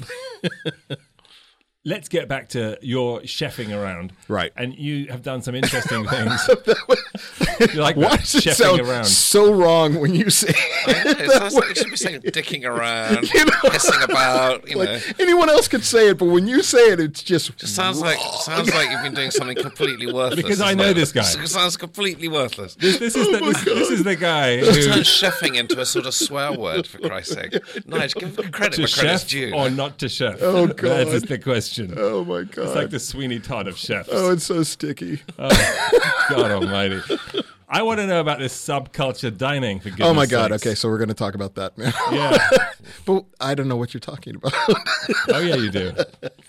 [1.88, 4.12] Let's get back to your chefing around.
[4.28, 4.52] Right.
[4.58, 6.50] And you have done some interesting things.
[7.74, 9.06] You're like Why that, does it chefing sound around.
[9.06, 13.46] so wrong when you say it sounds like you should be saying dicking around, you
[13.46, 13.52] know?
[13.52, 14.68] pissing about.
[14.68, 17.74] You know, anyone else could say it, but when you say it, it's just Just
[17.74, 20.42] sounds like sounds like you've been doing something completely worthless.
[20.44, 21.22] Because I know like- this guy.
[21.22, 22.76] It sounds completely worthless.
[22.76, 25.86] This, this is oh the, this, this is the guy Turn who chefing into a
[25.86, 27.52] sort of swear word for Christ's sake.
[27.88, 29.54] Nige, give credit to where credit's due.
[29.54, 30.42] or not to chef.
[30.42, 31.08] Oh, God.
[31.08, 31.77] is the question.
[31.98, 34.10] Oh my god, It's like the Sweeney Todd of chefs.
[34.12, 35.22] oh, it's so sticky.
[35.38, 37.02] God Almighty!
[37.70, 39.82] I want to know about this subculture dining.
[39.82, 40.52] For oh my god.
[40.52, 40.66] sakes.
[40.66, 41.92] Okay, so we're going to talk about that now.
[42.12, 42.50] Yeah.
[43.06, 44.54] but I don't know what you're talking about.
[45.30, 45.92] Oh yeah, you do.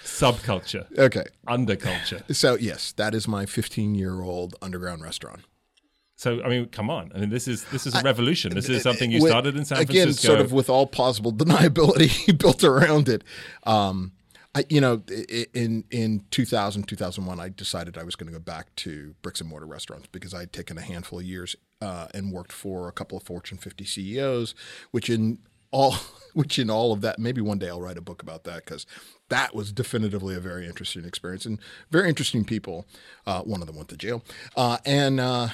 [0.03, 2.23] Subculture, okay, underculture.
[2.35, 5.41] so yes, that is my 15 year old underground restaurant.
[6.17, 7.13] So I mean, come on.
[7.15, 8.55] I mean, this is this is a revolution.
[8.55, 10.29] This is something you started in San again, Francisco.
[10.29, 13.23] sort of with all possible deniability built around it.
[13.65, 14.13] Um,
[14.55, 15.03] I, you know,
[15.53, 19.49] in in 2000, 2001, I decided I was going to go back to bricks and
[19.49, 22.93] mortar restaurants because I had taken a handful of years uh, and worked for a
[22.93, 24.55] couple of Fortune 50 CEOs,
[24.91, 25.39] which in
[25.71, 25.95] all
[26.35, 28.87] which in all of that maybe one day I'll write a book about that because
[29.29, 31.59] that was definitively a very interesting experience and
[31.91, 32.87] very interesting people.
[33.27, 34.23] Uh, one of them went to jail,
[34.57, 35.49] uh, and uh,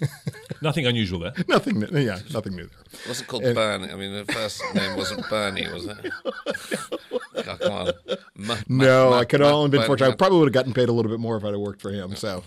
[0.62, 1.32] Nothing unusual there.
[1.48, 1.80] nothing.
[1.80, 2.80] new- Yeah, nothing new there.
[3.02, 3.90] It wasn't called Bernie.
[3.90, 5.96] I mean, the first name wasn't Bernie, was it?
[7.46, 7.90] Oh, come on.
[8.36, 10.12] Ma- No, ma- I could ma- have only been ma- fortunate.
[10.12, 11.90] I probably would have gotten paid a little bit more if I'd have worked for
[11.90, 12.14] him.
[12.16, 12.42] So,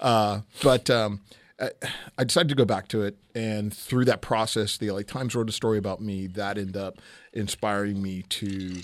[0.00, 1.20] uh, but um,
[1.60, 5.48] I, decided to go back to it, and through that process, the LA Times wrote
[5.48, 6.98] a story about me that ended up
[7.32, 8.82] inspiring me to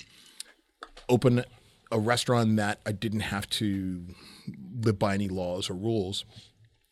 [1.09, 1.45] open
[1.93, 4.05] a restaurant that I didn't have to
[4.81, 6.25] live by any laws or rules,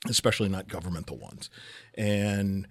[0.09, 1.51] especially not governmental ones,
[1.95, 2.69] and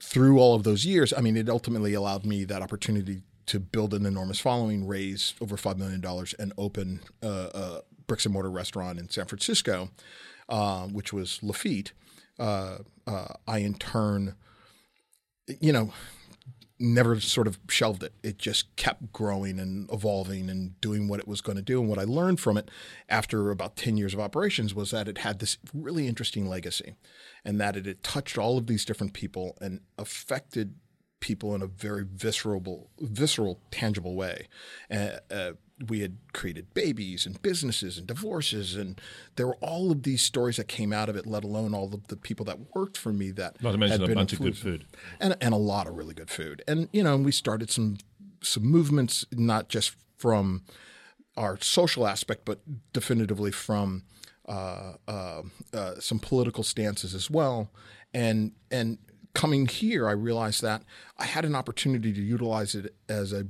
[0.00, 3.94] through all of those years, I mean, it ultimately allowed me that opportunity to build
[3.94, 6.04] an enormous following, raise over $5 million,
[6.38, 9.90] and open a, a bricks and mortar restaurant in San Francisco,
[10.48, 11.92] uh, which was Lafitte.
[12.38, 14.34] Uh, uh, I, in turn,
[15.60, 15.92] you know,
[16.78, 18.12] never sort of shelved it.
[18.22, 21.80] It just kept growing and evolving and doing what it was going to do.
[21.80, 22.70] And what I learned from it
[23.08, 26.96] after about 10 years of operations was that it had this really interesting legacy
[27.44, 30.74] and that it had touched all of these different people and affected
[31.20, 34.48] people in a very visceral, visceral, tangible way.
[34.90, 35.52] Uh, uh,
[35.88, 39.00] we had created babies and businesses and divorces, and
[39.36, 41.26] there were all of these stories that came out of it.
[41.26, 44.06] Let alone all of the people that worked for me that Not to mention a
[44.06, 44.86] been bunch of good food.
[45.20, 46.62] and and a lot of really good food.
[46.66, 47.98] And you know, and we started some
[48.42, 50.62] some movements, not just from
[51.36, 52.60] our social aspect, but
[52.92, 54.04] definitively from
[54.48, 55.42] uh, uh,
[55.74, 57.70] uh, some political stances as well.
[58.14, 58.98] And and
[59.34, 60.82] coming here, I realized that
[61.18, 63.46] I had an opportunity to utilize it as a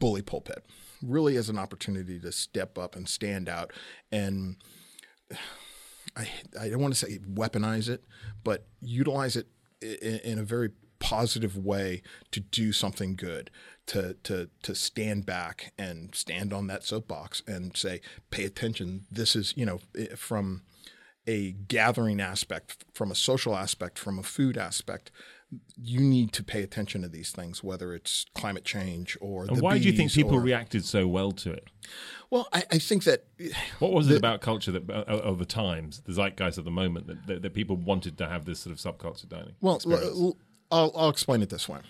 [0.00, 0.64] bully pulpit,
[1.02, 3.72] really as an opportunity to step up and stand out
[4.12, 4.56] and
[6.16, 6.28] I,
[6.60, 8.04] I don't want to say weaponize it,
[8.42, 9.46] but utilize it
[9.80, 13.50] in, in a very positive way to do something good,
[13.86, 19.06] to, to, to stand back and stand on that soapbox and say, pay attention.
[19.10, 19.80] This is, you know,
[20.16, 20.62] from
[21.26, 25.10] a gathering aspect, from a social aspect, from a food aspect,
[25.76, 29.44] you need to pay attention to these things, whether it's climate change or.
[29.46, 31.68] And the why do you think people or- reacted so well to it?
[32.30, 33.24] Well, I, I think that
[33.80, 37.08] What was it about culture that uh, of the times, the zeitgeist of the moment,
[37.08, 39.54] that, that, that people wanted to have this sort of subculture dining?
[39.60, 40.04] Well, experience?
[40.16, 40.36] l- l-
[40.70, 41.80] I'll, I'll explain it this way.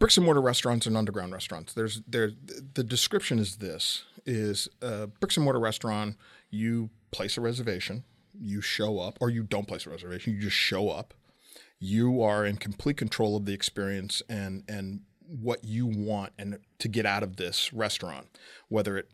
[0.00, 1.72] Bricks and mortar restaurants and underground restaurants.
[1.72, 2.32] There's there
[2.74, 6.16] the description is this is a bricks and mortar restaurant.
[6.50, 8.02] You place a reservation,
[8.38, 10.34] you show up, or you don't place a reservation.
[10.34, 11.14] You just show up.
[11.78, 16.88] You are in complete control of the experience and and what you want and to
[16.88, 18.26] get out of this restaurant,
[18.68, 19.08] whether it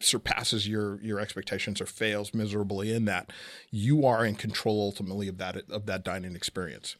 [0.00, 3.30] surpasses your your expectations or fails miserably in that,
[3.70, 6.96] you are in control ultimately of that of that dining experience.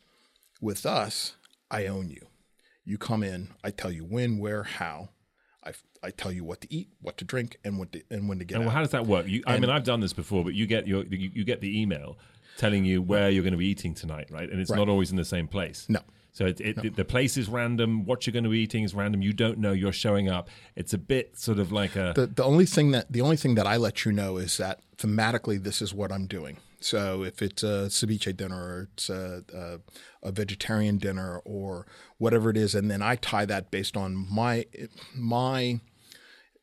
[0.61, 1.37] With us,
[1.71, 2.27] I own you.
[2.85, 5.11] You come in, I tell you when, where, how.
[5.65, 8.39] I, I tell you what to eat, what to drink, and what to, and when
[8.39, 8.73] to get And out.
[8.73, 9.27] how does that work?
[9.27, 11.81] You, I mean, I've done this before, but you get your you, you get the
[11.81, 12.17] email
[12.57, 14.51] telling you where you're going to be eating tonight, right?
[14.51, 15.87] And it's not always in the same place.
[15.89, 16.01] No.
[16.33, 18.05] So it, it, the place is random.
[18.05, 19.23] What you're going to be eating is random.
[19.23, 19.73] You don't know.
[19.73, 20.51] You're showing up.
[20.75, 22.13] It's a bit sort of like a.
[22.15, 24.81] the the only thing that the only thing that I let you know is that
[24.99, 26.59] thematically this is what I'm doing.
[26.79, 31.87] So if it's a ceviche dinner or it's a, a, a vegetarian dinner or
[32.19, 34.67] whatever it is, and then I tie that based on my
[35.15, 35.81] my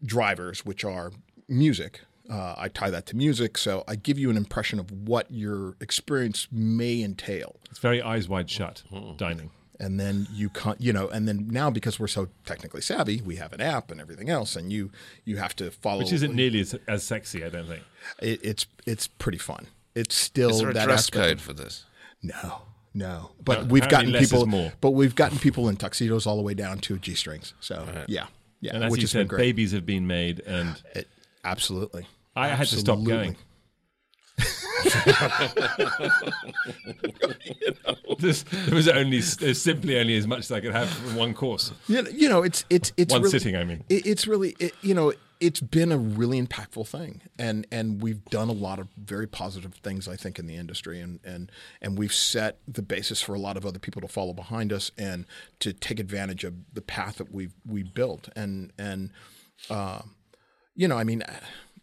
[0.06, 1.12] drivers, which are
[1.48, 2.02] music.
[2.30, 5.76] Uh, I tie that to music, so I give you an impression of what your
[5.82, 7.58] experience may entail.
[7.70, 8.84] it's very eyes wide shut
[9.18, 9.50] dining.
[9.80, 13.36] and then you can you know and then now because we're so technically savvy we
[13.36, 14.90] have an app and everything else and you
[15.26, 17.84] you have to follow Which isn't nearly as, as sexy, I don't think.
[18.22, 21.52] it, it's it's pretty fun it's still Is there a that dress aspect code for
[21.54, 21.84] this?
[22.22, 22.62] no
[22.94, 24.72] no but No, we've gotten less is people more.
[24.80, 28.28] but we've gotten people in tuxedos all the way down to g-strings so yeah
[28.62, 31.10] yeah And as which you has been said, great babies have been made, and It-
[31.44, 33.36] absolutely I had to stop going.
[38.20, 41.34] This- there was only there's simply only as much as I could have from one
[41.34, 41.72] course.
[41.88, 43.84] you know, you know it's it's it's One really, sitting, I mean.
[43.90, 48.24] it, it's really it, you know it's been a really impactful thing and and we've
[48.26, 51.52] done a lot of very positive things i think in the industry and and
[51.82, 54.92] and we've set the basis for a lot of other people to follow behind us
[54.98, 55.26] and
[55.60, 59.10] to take advantage of the path that we've we built and and
[59.70, 60.02] uh,
[60.76, 61.24] you know i mean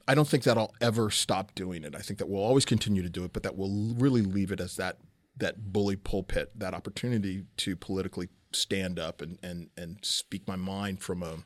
[0.08, 3.02] i don't think that i'll ever stop doing it i think that we'll always continue
[3.02, 4.98] to do it but that we'll really leave it as that
[5.36, 11.00] that bully pulpit that opportunity to politically stand up and and and speak my mind
[11.00, 11.38] from a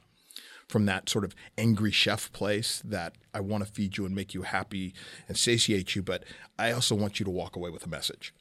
[0.69, 4.35] from that sort of angry chef place that I want to feed you and make
[4.35, 4.95] you happy
[5.29, 6.25] and satiate you, but
[6.59, 8.35] I also want you to walk away with a message.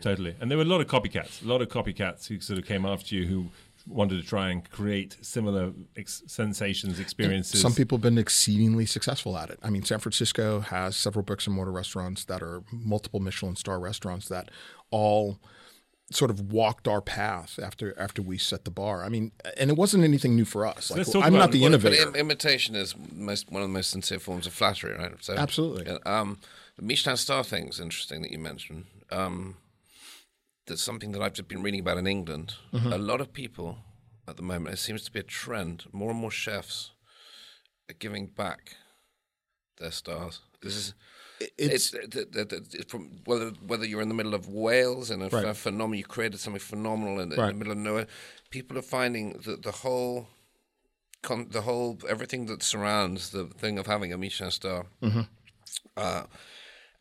[0.00, 0.34] Totally.
[0.40, 2.84] And there were a lot of copycats, a lot of copycats who sort of came
[2.84, 3.46] after you who
[3.86, 7.60] wanted to try and create similar ex- sensations, experiences.
[7.60, 9.58] Some people have been exceedingly successful at it.
[9.62, 13.78] I mean, San Francisco has several bricks and mortar restaurants that are multiple Michelin star
[13.80, 14.50] restaurants that
[14.90, 15.38] all
[16.10, 19.02] sort of walked our path after after we set the bar.
[19.02, 20.90] I mean, and it wasn't anything new for us.
[20.90, 22.08] Like, let's talk I'm about not the what- But innovator.
[22.08, 25.12] im- imitation is most one of the most sincere forms of flattery, right?
[25.20, 25.86] So, Absolutely.
[26.04, 26.38] Um,
[26.76, 28.84] the Michelin star thing is interesting that you mentioned.
[29.10, 29.56] Um,
[30.66, 32.54] that's something that I've just been reading about in England.
[32.72, 32.92] Mm-hmm.
[32.92, 33.78] A lot of people
[34.28, 35.84] at the moment, it seems to be a trend.
[35.92, 36.92] More and more chefs
[37.90, 38.76] are giving back
[39.78, 40.40] their stars.
[40.62, 40.94] This is.
[41.58, 45.44] It's- It's, from whether whether you're in the middle of Wales and a, Right.
[45.44, 48.06] a phenomenal, you created something phenomenal in, the- in the middle of nowhere.
[48.50, 50.28] People are finding that the whole
[51.22, 55.22] con- the whole everything that surrounds the thing of having a Michelin star Mm-hmm.
[55.96, 56.24] uh,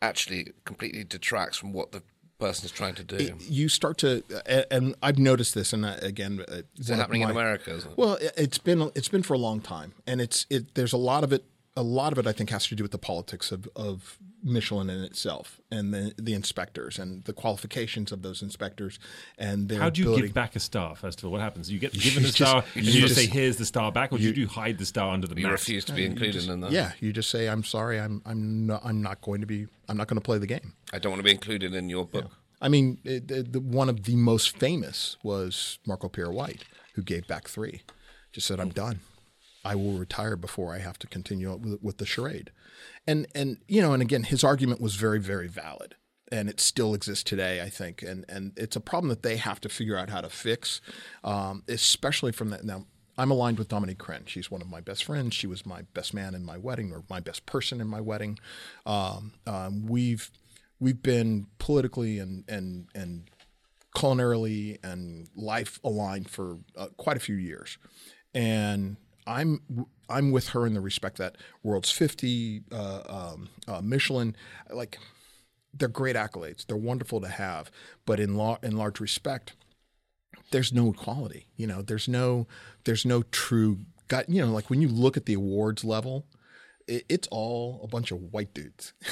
[0.01, 2.01] actually completely detracts from what the
[2.41, 3.15] person is trying to do.
[3.15, 4.23] it- you start to,
[4.71, 7.75] and I've noticed this, and uh, again, uh, is it happening in America?
[7.75, 7.85] It?
[7.95, 10.73] Well, it- it's been it's been for a long time, and it's it.
[10.75, 11.43] There's a lot of it.
[11.77, 14.89] A lot of it, I think, has to do with the politics of, of Michelin
[14.89, 18.99] in itself, and the the inspectors and the qualifications of those inspectors,
[19.37, 20.27] and their How do you ability.
[20.27, 20.95] give back a star?
[20.95, 21.71] First of all, what happens?
[21.71, 23.91] You get given the just- star, you and you just just- say, "Here's the star
[23.91, 25.51] back," or do you do hide the star under the you mat?
[25.51, 26.71] refuse to uh, be included in that.
[26.71, 29.97] yeah, you just say, "I'm sorry, I'm I'm not, I'm not going to be I'm
[29.97, 32.31] not going to play the game." I don't want to be included in your book.
[32.63, 37.01] I mean, it, the, the, one of the most famous was Marco Pierre White, who
[37.01, 37.81] gave back three.
[38.31, 38.71] Just said, "I'm oh.
[38.71, 38.99] done.
[39.63, 42.51] I will retire before I have to continue with, with the charade."
[43.07, 45.95] And and you know, and again, his argument was very very valid,
[46.31, 48.01] and it still exists today, I think.
[48.01, 50.81] And and it's a problem that they have to figure out how to fix,
[51.23, 52.85] um, especially from that now.
[53.17, 54.25] I'm aligned with Dominique Crenn.
[54.25, 55.35] She's one of my best friends.
[55.35, 58.39] She was my best man in my wedding, or my best person in my wedding.
[58.85, 60.31] Um, um, we've
[60.79, 63.29] we've been politically and and and
[63.95, 67.77] culinarily and life aligned for uh, quite a few years,
[68.33, 68.95] and
[69.27, 74.35] I'm I'm with her in the respect that World's 50, uh, um, uh, Michelin,
[74.69, 74.97] like
[75.73, 76.65] they're great accolades.
[76.65, 77.71] They're wonderful to have,
[78.05, 79.53] but in law in large respect,
[80.51, 81.47] there's no equality.
[81.55, 82.47] You know, there's no
[82.83, 84.29] there's no true gut.
[84.29, 86.25] You know, like when you look at the awards level,
[86.87, 88.93] it, it's all a bunch of white dudes.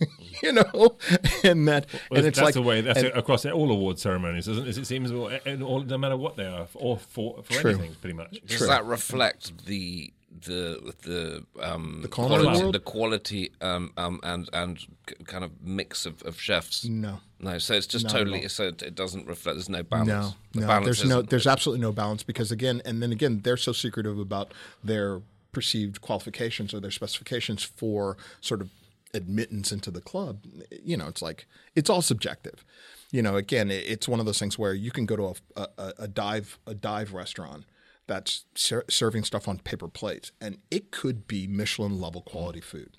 [0.42, 0.96] you know,
[1.44, 4.46] and that Well, and it's that's like the way that's and- across all award ceremonies,
[4.46, 4.76] doesn't it?
[4.78, 7.70] It seems well, and all, no matter what they are, or for for True.
[7.70, 8.40] anything, pretty much.
[8.46, 8.66] Does True.
[8.68, 10.12] that reflect the
[10.44, 14.78] the the um the culinary quality, the quality um, um and and
[15.24, 16.84] kind of mix of, of chefs?
[16.84, 17.20] no.
[17.38, 19.56] No, so it's just Not totally so it it doesn't reflect.
[19.56, 20.08] There's no balance.
[20.08, 23.12] No, The no, balance there's no, isn't- there's absolutely no balance because again, and then
[23.12, 25.20] again, they're so secretive about their
[25.52, 28.70] perceived qualifications or their specifications for sort of
[29.16, 30.44] admittance into the club.
[30.70, 32.64] You know, it's like it's all subjective.
[33.10, 35.92] You know, again, it's one of those things where you can go to a, a,
[36.00, 37.64] a dive a dive restaurant
[38.06, 42.96] that's ser- serving stuff on paper plates, and it could be Michelin level quality food.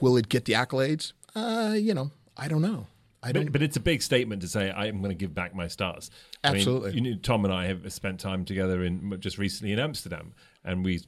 [0.00, 1.12] Will it get the accolades?
[1.34, 2.86] Uh, you know, I don't know.
[3.22, 3.44] I don't.
[3.44, 5.68] But, but it's a big statement to say I am going to give back my
[5.68, 6.10] stars.
[6.42, 6.92] I mean, Absolutely.
[6.92, 10.84] you know, Tom and I have spent time together in just recently in Amsterdam, and
[10.84, 11.02] we,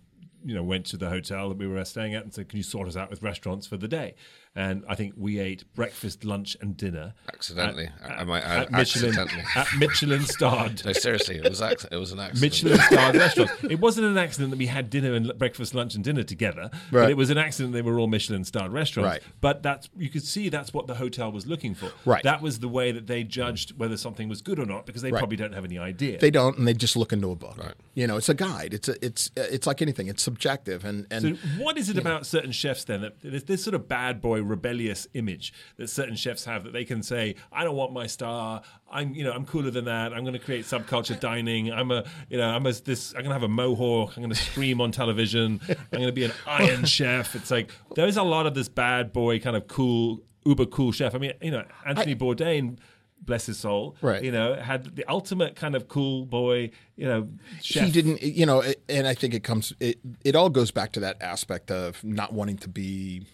[0.44, 2.62] you know, went to the hotel that we were staying at and said, "Can you
[2.62, 4.14] sort us out with restaurants for the day?"
[4.54, 7.88] And I think we ate breakfast, lunch, and dinner accidentally.
[8.04, 9.44] at, I might at add, Michelin accidentally.
[9.56, 12.42] at Michelin starred No, seriously, it was ac- it was an accident.
[12.42, 13.64] Michelin starred restaurants.
[13.64, 16.70] It wasn't an accident that we had dinner and breakfast, lunch, and dinner together.
[16.90, 19.08] But it was an accident they were all Michelin starred restaurants.
[19.10, 19.22] Right.
[19.40, 21.90] But that's you could see that's what the hotel was looking for.
[22.04, 22.22] Right.
[22.22, 25.12] That was the way that they judged whether something was good or not because they
[25.12, 25.18] Right.
[25.18, 26.18] probably don't have any idea.
[26.18, 27.56] They don't, and they just look into a book.
[27.56, 27.74] Right.
[27.94, 28.74] You know, it's a guide.
[28.74, 30.08] It's a, it's it's like anything.
[30.08, 33.64] It's subjective, and and so what is it about certain chefs then that there's this
[33.64, 37.64] sort of bad boy rebellious image that certain chefs have that they can say, I
[37.64, 38.62] don't want my star.
[38.90, 40.12] I'm you know I'm cooler than that.
[40.12, 41.72] I'm going to create subculture dining.
[41.72, 44.16] I'm a you know I'm a this I'm going to have a mohawk.
[44.16, 45.60] I'm going to scream on television.
[45.68, 47.34] I'm going to be an iron chef.
[47.34, 51.14] It's like there's a lot of this bad boy kind of cool uber cool chef.
[51.14, 52.78] I mean you know Anthony Bourdain.
[53.24, 53.94] Bless his soul.
[54.02, 54.20] Right.
[54.20, 57.28] You know, had the ultimate kind of cool boy, you know,
[57.60, 57.84] chef.
[57.84, 58.20] he didn't.
[58.20, 59.72] You know, and I think it comes.
[59.78, 63.24] It it all goes back to that aspect of not wanting to be.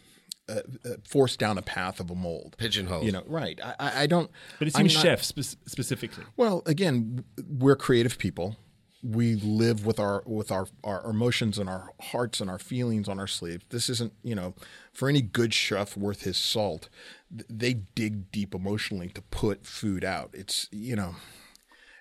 [0.48, 3.04] Uh, uh, forced down a path of a mold, Pigeonhole.
[3.04, 3.60] You know, right?
[3.62, 4.30] I, I I don't.
[4.58, 6.24] But it seems not- chefs spe- specifically.
[6.36, 8.56] Well, again, we're creative people.
[9.02, 13.20] We live with our with our, our emotions and our hearts and our feelings on
[13.20, 13.62] our sleeve.
[13.68, 14.54] This isn't, you know,
[14.92, 16.88] for any good chef worth his salt,
[17.30, 20.30] they dig deep emotionally to put food out.
[20.32, 21.14] It's, you know,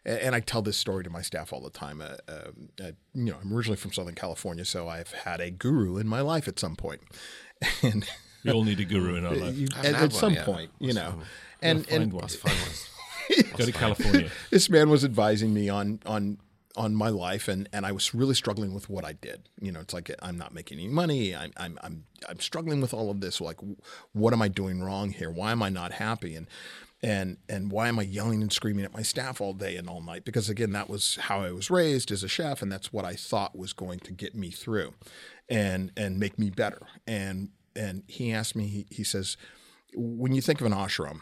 [0.05, 2.01] a- and I tell this story to my staff all the time.
[2.01, 2.31] Uh, uh,
[2.81, 6.21] uh, you know, I'm originally from Southern California, so I've had a guru in my
[6.21, 7.01] life at some point,
[7.83, 8.09] and
[8.47, 9.55] We all need a guru in our life.
[9.55, 10.45] you, at, at one some yet.
[10.45, 11.15] point, you know,
[11.61, 12.27] and Find and one.
[12.27, 13.51] Find one.
[13.57, 14.29] Go to California.
[14.51, 16.37] this man was advising me on on
[16.75, 19.49] on my life and and I was really struggling with what I did.
[19.59, 21.35] You know, it's like I'm not making any money.
[21.35, 23.41] I'm I'm I'm I'm struggling with all of this.
[23.41, 23.57] Like,
[24.13, 25.29] what am I doing wrong here?
[25.31, 26.35] Why am I not happy?
[26.35, 26.47] And
[27.03, 30.01] and and why am I yelling and screaming at my staff all day and all
[30.01, 30.23] night?
[30.23, 33.15] Because again, that was how I was raised as a chef, and that's what I
[33.15, 34.93] thought was going to get me through,
[35.49, 36.87] and and make me better.
[37.05, 38.67] And and he asked me.
[38.67, 39.37] He, he says,
[39.95, 41.21] when you think of an ashram,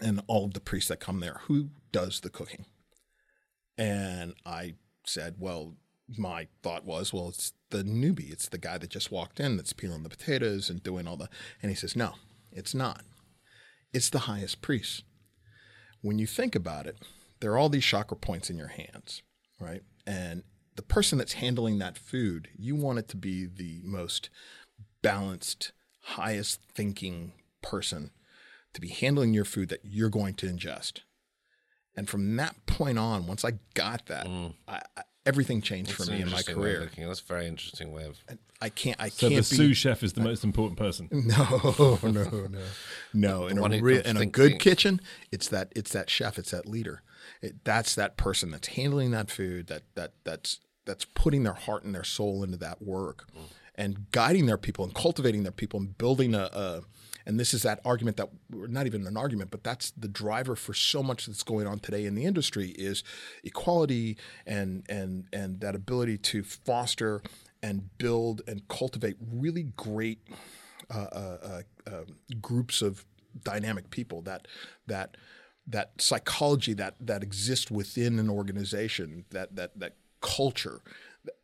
[0.00, 2.64] and all of the priests that come there, who does the cooking?
[3.78, 4.74] And I
[5.06, 5.74] said, well,
[6.18, 8.32] my thought was, well, it's the newbie.
[8.32, 11.28] It's the guy that just walked in that's peeling the potatoes and doing all the.
[11.62, 12.14] And he says, no,
[12.50, 13.02] it's not.
[13.92, 15.04] It's the highest priest.
[16.00, 16.98] When you think about it,
[17.40, 19.22] there are all these chakra points in your hands,
[19.60, 19.82] right?
[20.06, 20.42] And
[20.74, 24.30] the person that's handling that food, you want it to be the most
[25.02, 28.10] balanced, highest thinking person
[28.72, 31.00] to be handling your food that you're going to ingest.
[31.96, 34.54] And from that point on, once I got that, mm.
[34.66, 36.80] I, I, everything changed That's for me in my interesting way of career.
[36.80, 37.06] looking.
[37.06, 38.18] That's a very interesting way of.
[38.60, 39.00] I can't.
[39.00, 39.56] I So the can't be.
[39.56, 41.08] sous chef is the most important person.
[41.12, 42.48] No, no, no,
[43.12, 43.46] no.
[43.46, 46.52] In a, one who re- in a good kitchen, it's that it's that chef, it's
[46.52, 47.02] that leader.
[47.42, 51.84] It, that's that person that's handling that food, that that that's that's putting their heart
[51.84, 53.42] and their soul into that work, mm.
[53.74, 56.50] And guiding their people and cultivating their people and building a.
[56.52, 56.82] a
[57.24, 60.74] and this is that argument that not even an argument, but that's the driver for
[60.74, 63.04] so much that's going on today in the industry is
[63.44, 67.22] equality and and and that ability to foster
[67.62, 70.18] and build and cultivate really great
[70.92, 71.90] uh, uh, uh,
[72.40, 73.04] groups of
[73.44, 74.48] dynamic people that
[74.86, 75.16] that
[75.66, 80.82] that psychology that that exists within an organization that that that culture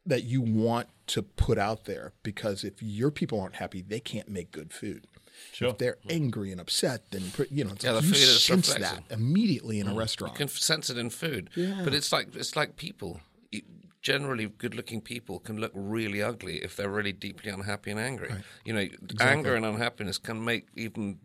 [0.06, 4.28] that you want to put out there because if your people aren't happy they can't
[4.28, 5.06] make good food
[5.52, 5.68] Sure.
[5.70, 8.74] if they're angry and upset then you know it's Yeah, like the you food is
[8.74, 9.98] that immediately in a mm.
[9.98, 11.82] restaurant You can sense it in food, yeah.
[11.84, 13.20] but it's like it's like people.
[13.52, 13.62] You-
[14.00, 18.30] generally good-looking people can look really ugly if they're really deeply unhappy and angry.
[18.64, 18.86] You know,
[19.20, 21.18] anger and unhappiness can make even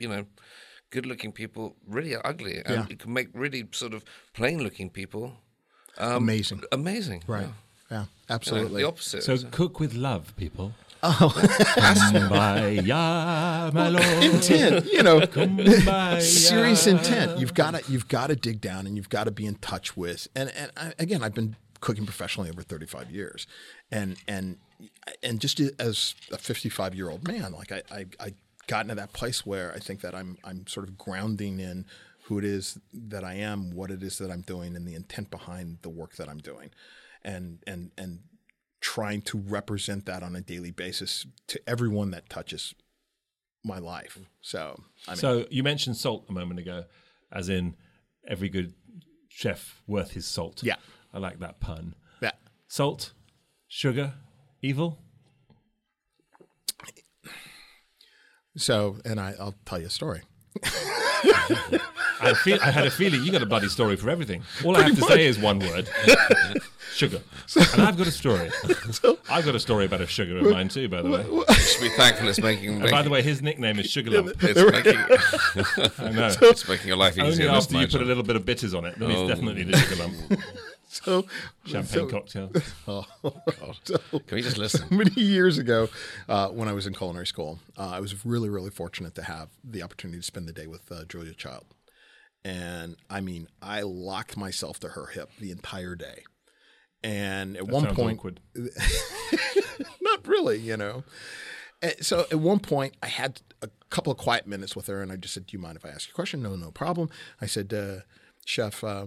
[0.00, 0.26] you know
[0.90, 2.86] good-looking people really ugly, and Yeah.
[2.90, 4.04] it can make really sort of
[4.34, 5.38] plain-looking people
[5.98, 6.62] um, Amazing.
[6.72, 7.22] amazing.
[7.26, 7.46] Right.
[7.46, 7.52] Yeah.
[7.90, 8.00] Yeah.
[8.00, 8.82] You know, Absolutely.
[8.82, 9.22] the opposite.
[9.22, 10.72] So cook with love, people.
[11.02, 11.32] Oh,
[11.76, 14.24] kumbaya, my lord.
[14.24, 16.20] intent, you know, Kumbaya.
[16.20, 17.38] serious intent.
[17.38, 19.96] You've got to you've got to dig down and you've got to be in touch
[19.96, 20.26] with.
[20.34, 23.46] And and I, again, I've been cooking professionally over 35 years,
[23.92, 24.56] and and
[25.22, 28.32] and just as a 55 year old man, like I, I I
[28.66, 31.84] got into that place where I think that I'm I'm sort of grounding in
[32.24, 35.30] who it is that I am, what it is that I'm doing, and the intent
[35.30, 36.70] behind the work that I'm doing,
[37.26, 38.20] and and and
[38.80, 42.74] trying to represent that on a daily basis to everyone that touches
[43.64, 44.18] my life.
[44.40, 46.84] So I mean, So you mentioned salt a moment ago,
[47.32, 47.74] as in
[48.28, 48.72] every good
[49.28, 50.62] chef worth his salt.
[50.62, 50.76] Yeah.
[51.12, 51.94] I like that pun.
[52.22, 52.32] yeah.
[52.68, 53.12] Salt,
[53.68, 54.14] sugar,
[54.62, 54.98] evil.
[58.56, 60.22] So, and I, I'll tell you a story.
[62.20, 64.42] I feel I had a feeling you got a bloody story for everything.
[64.64, 65.88] All I have to say is one word:
[66.94, 67.20] sugar.
[67.74, 68.50] And I've got a story.
[69.28, 71.24] I've got a story about a sugar of mine too, by the way.
[71.28, 72.80] You should be thankful it's making.
[72.82, 74.36] And by the way, his nickname is Sugar Lump.
[74.42, 74.96] it's making,
[76.06, 76.30] I know.
[76.42, 77.48] it's making your life easier.
[77.48, 79.28] Only after you put a little bit of bitters on it, then it's Oh.
[79.28, 80.14] definitely the Sugar Lump.
[80.88, 81.26] So,
[81.64, 82.52] Champagne so, cocktail.
[83.84, 84.86] so Can we just listen?
[84.90, 85.88] many years ago,
[86.28, 89.48] uh, when I was in culinary school, uh, I was really, really fortunate to have
[89.64, 91.64] the opportunity to spend the day with uh, Julia Child.
[92.44, 96.22] And I mean, I locked myself to her hip the entire day.
[97.02, 98.40] And at one point,
[100.00, 101.04] not really, you know.
[101.82, 105.12] And so at one point, I had a couple of quiet minutes with her, and
[105.12, 107.10] I just said, "Do you mind if I ask you a question?" No, no problem.
[107.40, 108.00] I said, uh,
[108.44, 109.06] "Chef, uh,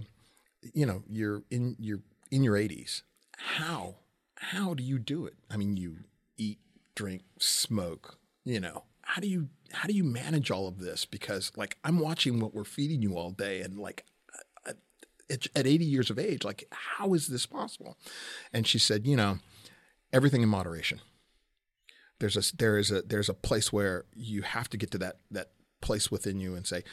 [0.61, 2.01] you know, you're in you're
[2.31, 3.03] in your 80s.
[3.37, 3.95] How
[4.35, 5.35] how do you do it?
[5.49, 5.97] I mean, you
[6.37, 6.59] eat,
[6.95, 8.17] drink, smoke.
[8.45, 11.05] You know, how do you how do you manage all of this?
[11.05, 14.05] Because like I'm watching what we're feeding you all day, and like."
[14.67, 14.73] uh,
[15.29, 17.97] At at 80 years of age, like, how is this possible?
[18.51, 19.39] And she said, you know,
[20.11, 21.01] everything in moderation
[22.19, 25.19] there's a there is a there's a place where you have to get to that
[25.31, 25.51] that
[25.81, 26.83] place within you and say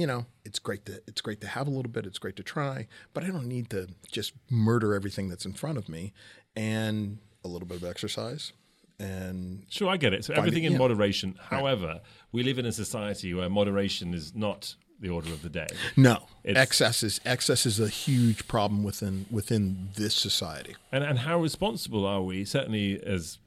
[0.00, 2.42] you know it's great to it's great to have a little bit it's great to
[2.42, 6.12] try but i don't need to just murder everything that's in front of me
[6.54, 8.52] and a little bit of exercise
[8.98, 10.24] and Sure, I get it.
[10.24, 10.78] So everything it- in yeah.
[10.78, 11.34] moderation.
[11.50, 12.00] However,
[12.32, 15.66] we live in a society where moderation is not the order of the day.
[15.96, 21.18] no It's- excess is excess is a huge problem within within this society And and
[21.20, 22.44] how responsible are we?
[22.46, 23.38] Certainly, as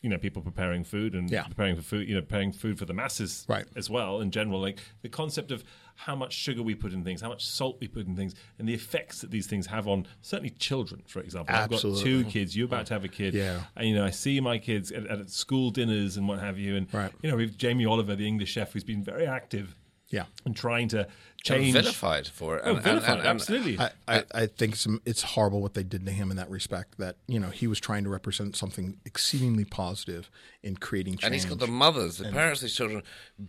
[0.00, 1.44] you know, people preparing food and Yeah.
[1.44, 3.64] preparing for food, you know, preparing food for the masses Right.
[3.76, 4.20] as well.
[4.20, 5.64] In general, like the concept of
[5.94, 8.68] how much sugar we put in things, how much salt we put in things, and
[8.68, 11.02] the effects that these things have on certainly children.
[11.06, 12.56] For example, I've got two kids.
[12.56, 13.62] You're about to have a kid, Yeah.
[13.76, 16.76] And you know, I see my kids at, at school dinners and what have you,
[16.76, 17.12] and Right.
[17.22, 19.76] you know, we've Jamie Oliver, the English chef, who's been very active
[20.08, 21.08] yeah and trying to
[21.48, 21.72] And change.
[21.74, 22.62] vilified for it.
[22.64, 23.76] Oh, And, and- vilified, and- and- absolutely.
[23.80, 26.98] I, I, I think some, it's horrible what they did to him in that respect.
[26.98, 30.30] That you know he was trying to represent something exceedingly positive
[30.62, 31.24] in creating change.
[31.24, 33.02] And he's got the mothers, the parents of these children,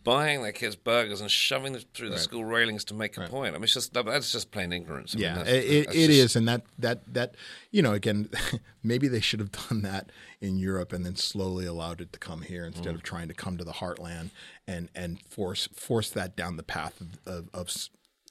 [0.03, 3.53] buying their kids burgers and shoving them through the school railings to make a point.
[3.53, 5.13] I mean, it's just that's just plain ignorance.
[5.13, 7.35] I mean, yeah, that's- it, it, that's it just- is, and that that that
[7.69, 8.29] you know again,
[8.83, 10.09] maybe they should have done that
[10.41, 12.95] in Europe and then slowly allowed it to come here instead Mm.
[12.95, 14.31] of trying to come to the heartland
[14.67, 17.71] and and force force that down the path of, of, of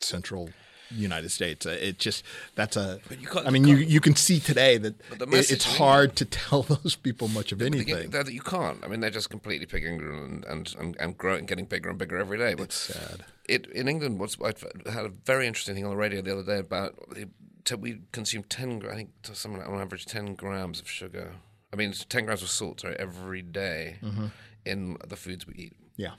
[0.01, 0.51] central.
[0.95, 1.65] United States.
[1.65, 2.23] Uh, It just
[2.55, 3.01] that's a.
[3.19, 4.95] you can't- I mean, you you can see today that
[5.33, 8.11] it's hard to tell those people much of anything.
[8.11, 8.85] that you can't.
[8.85, 12.19] I mean, they're just completely ignorant and and, and, and growing, getting bigger and bigger
[12.19, 12.53] every day.
[12.53, 13.25] But It's sad.
[13.49, 14.19] It in England.
[14.21, 14.53] What's I
[14.91, 16.95] had a very interesting thing on the radio the other day about
[17.79, 18.83] we consume ten.
[18.91, 21.33] I think something on average ten grams of sugar.
[21.73, 24.27] I mean, ten grams of salt sorry, every day Mm-hmm.
[24.67, 25.73] in the foods we eat.
[26.03, 26.15] Yeah.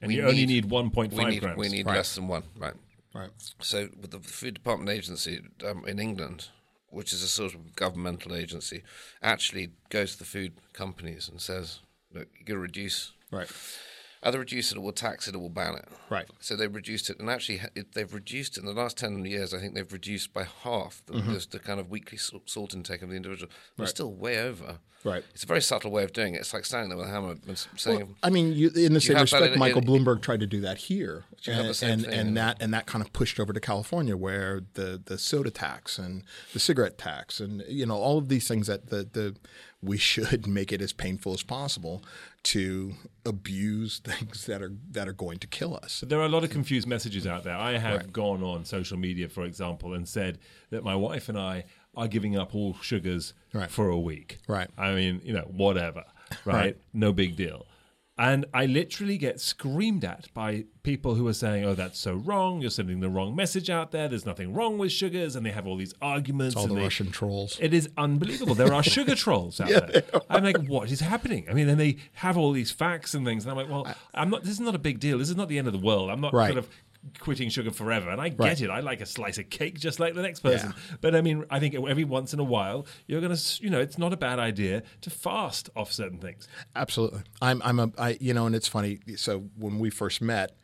[0.00, 1.58] and we you only need- need 1.5 We need grams.
[1.58, 1.96] we need Right.
[1.96, 2.44] less than one.
[2.56, 2.74] Right.
[3.14, 3.30] Right.
[3.60, 6.48] So, with the Food Department Agency um, in England,
[6.90, 8.82] which is a sort of governmental agency,
[9.22, 11.80] actually goes to the food companies and says,
[12.12, 13.12] "Look, you got to reduce.
[13.30, 13.50] Right.
[14.26, 16.26] Either reduce it or we'll tax it or we'll ban it." Right.
[16.40, 19.54] So they've reduced it, and actually, it, they've reduced it in the last ten years.
[19.54, 21.32] I think they've reduced by half the, mm-hmm.
[21.32, 23.50] just the kind of weekly salt intake of the individual.
[23.78, 24.78] We're still way over.
[25.06, 25.22] Right.
[25.32, 26.38] It's a very subtle way of doing it.
[26.38, 29.18] It's like standing there with a hammer and saying, I mean, you, in the same
[29.18, 32.74] respect, in- Michael in- Bloomberg tried to do that here, and and, and that and
[32.74, 36.98] that kind of pushed over to California, where the the soda tax and the cigarette
[36.98, 39.36] tax, and you know all of these things that the the
[39.86, 42.02] we should make it as painful as possible
[42.44, 46.04] to abuse things that are that are going to kill us.
[46.06, 47.56] There are a lot of confused messages out there.
[47.56, 50.38] I have gone on social media, for example, and said
[50.70, 51.64] that my wife and I
[51.96, 53.70] are giving up all sugars Right.
[53.70, 54.38] for a week.
[54.46, 54.68] Right.
[54.76, 56.04] I mean, you know, whatever.
[56.44, 56.54] Right.
[56.56, 56.76] Right.
[56.92, 57.66] No big deal.
[58.18, 62.62] And I literally get screamed at by people who are saying, "Oh, that's so wrong!
[62.62, 64.08] You're sending the wrong message out there.
[64.08, 66.56] There's nothing wrong with sugars," and they have all these arguments.
[66.56, 67.58] all and the they- Russian trolls.
[67.60, 68.54] it is unbelievable.
[68.54, 70.02] There are sugar trolls out there.
[70.30, 71.46] I'm like, what is happening?
[71.50, 74.30] I mean, and they have all these facts and things, and I'm like, well, I'm
[74.30, 74.44] not.
[74.44, 75.18] This is not a big deal.
[75.18, 76.08] This is not the end of the world.
[76.08, 76.46] I'm not Right.
[76.54, 76.68] kind of
[77.18, 78.10] quitting sugar forever.
[78.10, 78.60] And I get Right.
[78.60, 78.70] it.
[78.70, 80.74] I like a slice of cake just like the next person.
[81.00, 83.98] But I mean, I think every once in a while, you're gonna, you know, it's
[83.98, 86.48] not a bad idea to fast off certain things.
[86.74, 87.20] Absolutely.
[87.42, 89.00] I'm I'm a I you know, and it's funny.
[89.16, 90.56] So when we first met,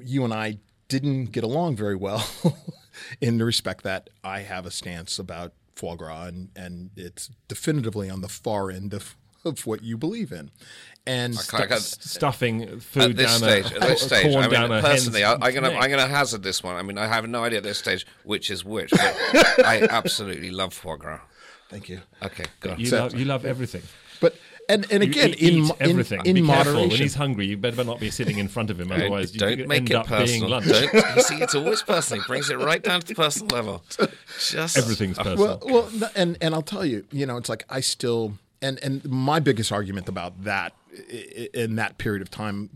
[0.00, 0.58] you and I
[0.88, 2.24] didn't get along very well
[3.20, 8.08] in the respect that I have a stance about foie gras and, and it's definitively
[8.08, 9.16] on the far end of,
[9.46, 10.50] of what you believe in.
[11.08, 14.48] And I got- Stuffing food at this down stage, a, at this stage, corn I
[14.48, 15.70] down mean, a personally, I, hen's I'm gonna.
[15.78, 16.74] I'm gonna hazard this one.
[16.76, 18.90] I mean, I have no idea at this stage which is which.
[18.90, 21.20] But I absolutely love foie gras.
[21.70, 22.00] thank you.
[22.24, 22.80] Okay, go on.
[22.80, 23.82] You, So- love, you love everything.
[24.20, 24.36] But
[24.68, 26.20] and and You again eat, in eat mo- in, everything.
[26.24, 26.56] in Be careful.
[26.72, 26.88] moderation.
[26.90, 29.68] When he's hungry, you better not be sitting in front of him, otherwise you don't
[29.68, 30.48] make end it up being personal.
[30.48, 30.66] lunch.
[30.66, 32.20] Don't, you see, it's always personal.
[32.24, 33.84] It brings it right down to the personal level.
[34.50, 35.60] Just Everything's personal.
[35.64, 39.04] Well, well, and and I'll tell you, you know, it's like I still and and
[39.04, 40.72] my biggest argument about that
[41.54, 42.70] in that period of time.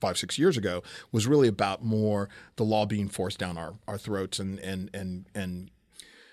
[0.00, 0.82] Five six years ago
[1.12, 5.24] was really about more the law being forced down our, our throats and and and
[5.34, 5.70] and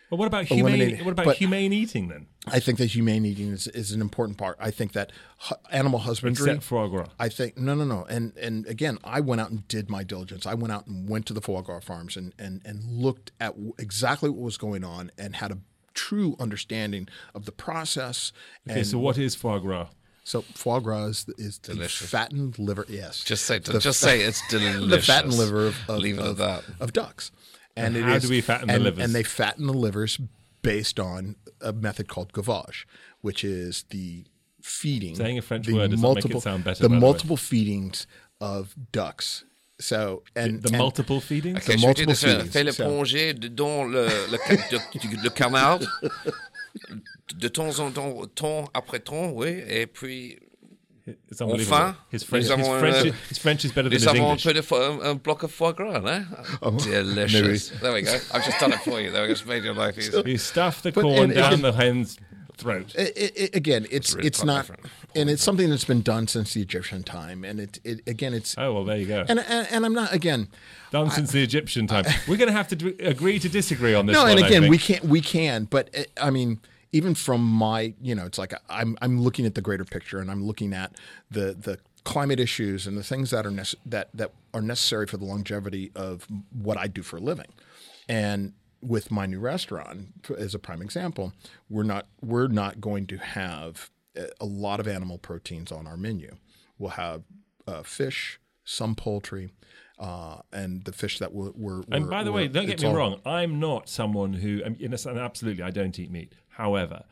[0.09, 0.97] But what about humane?
[1.05, 2.27] What about but- humane eating then?
[2.47, 4.57] I think that humane eating is, is an important part.
[4.59, 5.11] I think that
[5.47, 6.49] hu- animal husbandry.
[6.49, 7.09] Except foie gras.
[7.17, 10.45] I think no, no, no, and and again, I went out and did my diligence.
[10.45, 13.51] I went out and went to the foie gras farms and and and looked at
[13.53, 15.59] w- exactly what was going on and had a
[15.93, 18.31] true understanding of the process.
[18.69, 19.87] Okay, and so what is foie gras?
[20.23, 22.09] so foie gras is, is the Delicious.
[22.09, 22.85] fattened liver.
[22.87, 24.85] Yes, just say The just fa- say it's delicious.
[24.89, 26.63] the fattened liver of, of, Leave it of, that.
[26.79, 27.31] of ducks.
[27.75, 29.03] And, And it how is- do we fatten the livers?
[29.03, 30.19] And they fatten the livers
[30.61, 32.85] based on a method called gavage,
[33.21, 34.25] which is the
[34.61, 35.15] feeding.
[35.15, 37.01] Saying a French the word doesn't make it sound better, The by the way.
[37.01, 38.05] multiple feedings
[38.39, 39.43] of ducks.
[39.81, 41.57] So and The and- multiple feedings?
[41.57, 42.27] Okay, The je vais te multiple dire ça.
[42.37, 45.79] feedings, Fais le so- plonger dedans le, le, de- le.
[47.35, 49.61] De temps en temps, temps après temps, oui.
[49.67, 50.37] Et puis,
[51.31, 51.41] It's.
[51.41, 54.27] Enfin, his French, nous his avons, French, his French is better than nous his avons
[54.27, 54.43] un English.
[54.43, 56.25] peu de fo- un, un bloc of foie gras, né?
[56.85, 57.71] Delicious.
[57.81, 58.11] There we go.
[58.31, 59.09] I've just done it for you.
[59.11, 60.21] There, I just made your life easier.
[60.27, 62.17] You stuff the corn down the hen's
[62.61, 62.95] throat.
[62.95, 64.85] it, it, it- again, it's really it's not, different.
[65.15, 68.55] and it's something that's been done since the Egyptian time, and it, it again, it's
[68.57, 69.25] Oh well, there you go.
[69.27, 70.47] and, and and I'm not again.
[70.91, 72.05] Done since the Egyptian time.
[72.27, 74.13] We're going to have to agree to disagree on this.
[74.13, 76.59] No, one, and I again, we can't we can, but uh, I mean,
[76.91, 80.29] even from my, you know, it's like I'm I'm looking at the greater picture, and
[80.31, 80.93] I'm looking at
[81.29, 85.17] the the climate issues and the things that are nece- that that are necessary for
[85.17, 87.47] the longevity of what I do for a living,
[88.09, 90.07] and with my new restaurant
[90.37, 91.33] as a prime example,
[91.69, 96.35] we're not we're not going to have a- lot of animal proteins on our menu.
[96.77, 97.23] We'll have
[97.67, 99.51] uh, fish, some poultry.
[99.99, 102.95] Uh, and the fish that we're, we're And by the way, don't get me all-
[102.95, 103.21] wrong.
[103.23, 106.33] I'm not someone who, and absolutely, I don't eat meat.
[106.49, 107.03] However,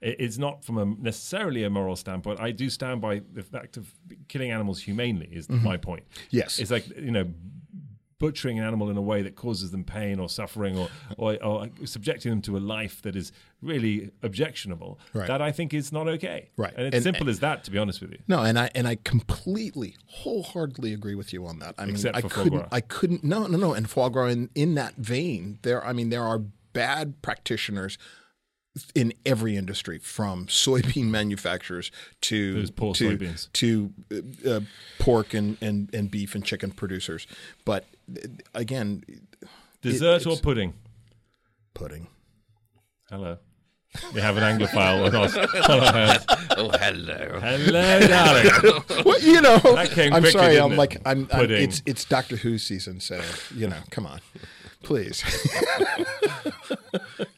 [0.00, 2.40] it's not from a necessarily a moral standpoint.
[2.40, 3.92] I do stand by the fact of
[4.28, 5.28] killing animals humanely.
[5.30, 6.04] Is my point.
[6.10, 6.26] Mm-hmm.
[6.30, 6.58] Yes.
[6.58, 7.26] it's like you know.
[8.18, 10.88] Butchering an animal in a way that causes them pain or suffering, or,
[11.18, 13.30] or, or subjecting them to a life that is
[13.62, 15.28] really objectionable, Right.
[15.28, 16.48] that I think is not okay.
[16.56, 16.74] Right.
[16.76, 17.62] and it's And- simple as that.
[17.64, 21.46] To be honest with you, No, and I and I completely, wholeheartedly agree with you
[21.46, 21.76] on that.
[21.78, 22.68] I mean, Except I couldn't, gras.
[22.72, 23.22] I couldn't.
[23.22, 23.72] No, no, no.
[23.72, 25.84] And foie gras in, in that vein, there.
[25.86, 26.40] I mean, there are
[26.72, 27.98] bad practitioners
[28.94, 31.90] in every industry, from soybean manufacturers
[32.22, 34.60] to to, to uh, uh,
[34.98, 37.26] pork and, and and beef and chicken producers.
[37.64, 39.02] But uh, again,
[39.82, 40.74] dessert or pudding.
[41.74, 42.08] pudding.
[43.10, 43.38] Hello,
[44.12, 45.32] we have an Anglophile with us.
[45.34, 46.14] Hello,
[46.60, 47.40] Oh, hello.
[47.40, 49.04] Hello, darling.
[49.04, 50.60] Well, you know, That came I'm quickly, sorry.
[50.60, 50.76] I'm it?
[50.76, 51.26] like, I'm, I'm.
[51.26, 51.62] Pudding.
[51.62, 53.20] It's it's Doctor Who season, so
[53.54, 54.20] you know, come on,
[54.82, 55.22] please.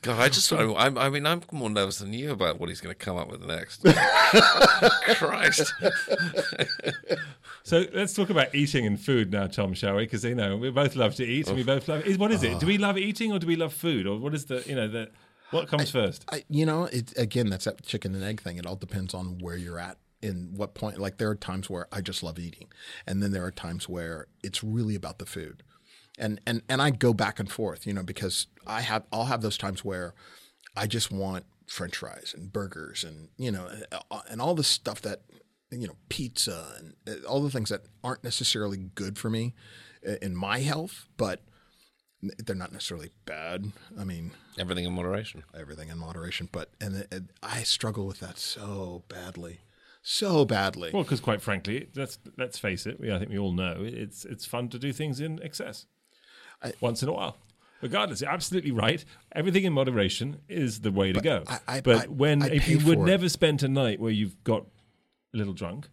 [0.02, 2.94] God, I just, I, I mean, I'm more nervous than you about what he's going
[2.94, 3.84] to come up with next.
[5.16, 5.72] Christ.
[7.62, 10.04] So let's talk about eating and food now, Tom, shall we?
[10.04, 12.04] Because you know we both love to eat, and we both love.
[12.06, 12.58] is- What is it?
[12.58, 12.82] Do we ah.
[12.82, 15.10] love eating or do we love food, or what is the you know the
[15.50, 16.24] what comes first?
[16.32, 18.56] I, you know, it again, that's that chicken and egg thing.
[18.56, 20.98] It all depends on where you're at in what point.
[20.98, 22.68] Like there are times where I just love eating,
[23.06, 25.62] and then there are times where it's really about the food,
[26.20, 27.86] and and and I go back and forth.
[27.86, 30.14] You know, because I have I'll have those times where
[30.76, 33.86] I just want French fries and burgers and you know and-
[34.30, 35.22] and all the stuff that
[35.72, 39.54] you know pizza and uh, all the things that aren't necessarily good for me
[40.06, 41.42] uh, in my health, but
[42.22, 43.72] they're not necessarily bad.
[43.98, 45.42] I mean, Everything in moderation.
[45.58, 49.60] everything in moderation, but and, it- it- I struggle with that so badly,
[50.02, 50.90] so badly.
[50.92, 53.00] Well, because quite frankly, let's let's face it.
[53.00, 55.86] We, I think we all know it's it's fun to do things in excess
[56.62, 57.36] I- once in a while.
[57.82, 59.02] Regardless, you're absolutely right.
[59.32, 61.44] Everything in moderation is the way to go.
[61.46, 64.66] I- I- but when if you would never spend a night where you've got
[65.32, 65.88] a little drunk,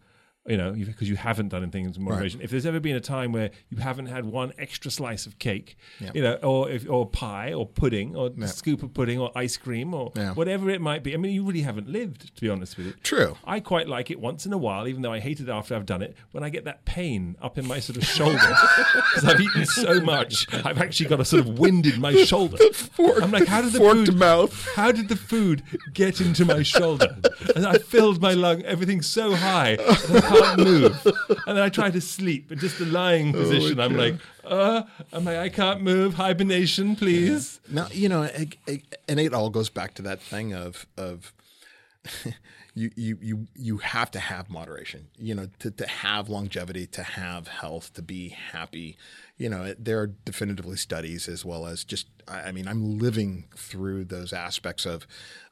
[0.48, 2.40] you know, because you haven't done things in moderation.
[2.40, 5.76] If there's ever been a time where you haven't had one extra slice of cake,
[6.14, 9.92] you know, or if, or pie or pudding or scoop of pudding or ice cream
[9.94, 10.32] or Yeah.
[10.34, 11.14] whatever it might be.
[11.14, 12.92] I mean, you really haven't lived, to be honest with you.
[13.02, 13.36] True.
[13.44, 15.86] I quite like it once in a while, even though I hate it after I've
[15.86, 18.38] done it, when I get that pain up in my sort of shoulder.
[19.18, 22.56] Because I've eaten so much, I've actually got a sort of wind in my shoulder.
[23.22, 24.68] I'm like, how did the forked food, mouth.
[24.74, 27.16] How did the food get into my shoulder?
[27.56, 29.76] And I filled my lung, everything's so high,
[30.40, 31.06] can't move.
[31.46, 33.80] And then I try to sleep, in just the lying Oh, position.
[33.80, 34.82] I'm like, uh,
[35.12, 37.60] I'm like, I can't move, hibernation, please.
[37.70, 38.22] Now you know,
[39.08, 41.32] and it all goes back to that thing of of
[42.74, 45.08] you you you you have to have moderation.
[45.18, 48.96] You know, to to have longevity, to have health, to be happy.
[49.36, 52.06] You know, it, there are definitively studies as well as just.
[52.26, 55.06] I I mean, I'm living through those aspects of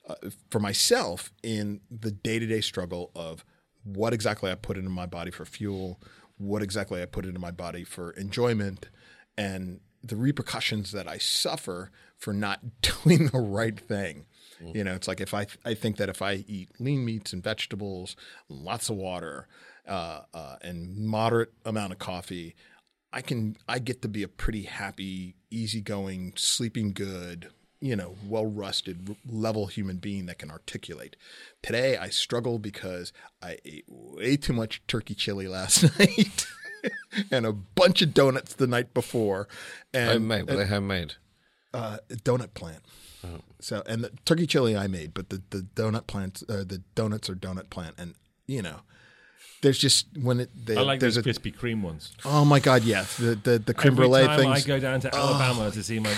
[0.09, 0.14] uh,
[0.51, 3.45] for myself in the day to day struggle of
[3.87, 6.01] what exactly I put into my body for fuel,
[6.39, 8.89] what exactly I put into my body for enjoyment,
[9.39, 14.26] and the repercussions that I suffer for not doing the right thing.
[14.74, 17.45] You know, it's like if I I think that if I eat lean meats and
[17.45, 18.16] vegetables,
[18.49, 19.49] lots of water,
[19.87, 22.57] uh, uh, and moderate amount of coffee,
[23.12, 27.51] I can I get to be a pretty happy, easygoing, sleeping good,
[27.81, 31.16] you know, well rusted, level human being that can articulate.
[31.62, 33.12] Today I struggle because
[33.43, 36.47] I ate way too much turkey chili last night.
[37.31, 39.49] and a bunch of donuts the night before,
[39.93, 40.49] and Homemade.
[40.49, 41.14] Were they homemade?
[41.74, 42.83] uh, donut plant.
[43.61, 47.29] So and the turkey chili I made, but the the donut plants, uh, the donuts
[47.29, 48.14] are donut plant, and
[48.47, 48.83] you know,
[49.66, 52.12] there's just when it they, I like there's these a Krispy Kreme ones.
[52.24, 54.64] oh my god yes the the the creme Every brulee time things.
[54.64, 56.14] I go down to oh Alabama to see my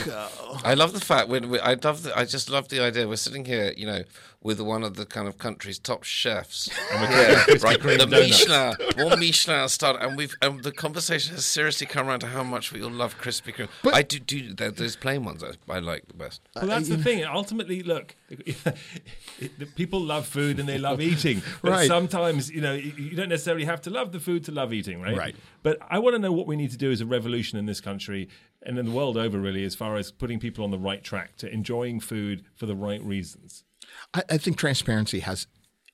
[0.64, 3.16] I love the fact when we, I love the, I just love the idea we're
[3.16, 4.02] sitting here, you know,
[4.42, 6.68] with one of the kind of country's top chefs.
[6.92, 7.78] yeah, right.
[7.80, 8.46] Kreme The donuts.
[8.46, 12.42] Michelin, more Michelin star, and we've and the conversation has seriously come around to how
[12.42, 13.68] much we all love Krispy Kreme.
[13.92, 15.42] I do do there- those plain ones.
[15.42, 16.40] I, I like the best.
[16.54, 17.24] Well, that's the thing.
[17.24, 18.17] Ultimately, look, it, the
[19.76, 21.42] people love food and they love eating.
[21.62, 21.88] Right.
[21.88, 25.16] sometimes, you know, you don't necessarily have to love the food to love eating, right?
[25.16, 25.36] Right.
[25.62, 27.80] But I want to know what we need to do as a revolution in this
[27.80, 28.28] country
[28.62, 31.36] and in the world over, really, as far as putting people on the right track
[31.36, 33.64] to enjoying food for the right reasons.
[34.12, 35.46] I, I think transparency has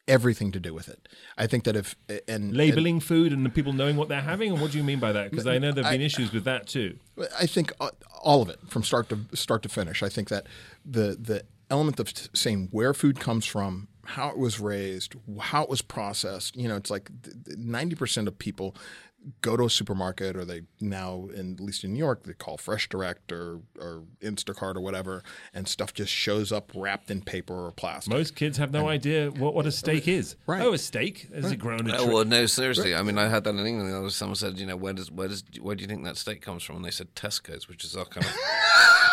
[0.07, 1.09] everything to do with it.
[1.37, 1.97] I think that if
[2.29, 4.99] and Labeling food and the people knowing what they're having, and what do you mean
[4.99, 5.31] by that?
[5.31, 6.99] Because I know there have been issues with that too.
[7.39, 7.73] I think
[8.23, 10.03] all of it from start to start to finish.
[10.03, 10.47] I think that
[10.85, 11.45] the the
[11.75, 16.57] element of saying where food comes from, how it was raised, how it was processed.
[16.57, 17.11] You know, it's like
[17.57, 18.77] ninety percent of people
[19.41, 22.57] go to a supermarket or they now, in, at least in New York, they call
[22.57, 25.23] Fresh Direct or or Instacart or whatever,
[25.53, 28.13] and stuff just shows up wrapped in paper or plastic.
[28.13, 30.37] Most kids have no idea what, what a uh, steak is.
[30.47, 30.63] Right.
[30.63, 31.29] Oh, a steak?
[31.33, 32.95] Is it grown in Oh, well, no, seriously.
[32.95, 34.13] I mean, I had that in England.
[34.13, 36.63] Someone said, you know, where does where does where do you think that steak comes
[36.63, 36.77] from?
[36.77, 38.33] And they said Tesco's, which is our kind of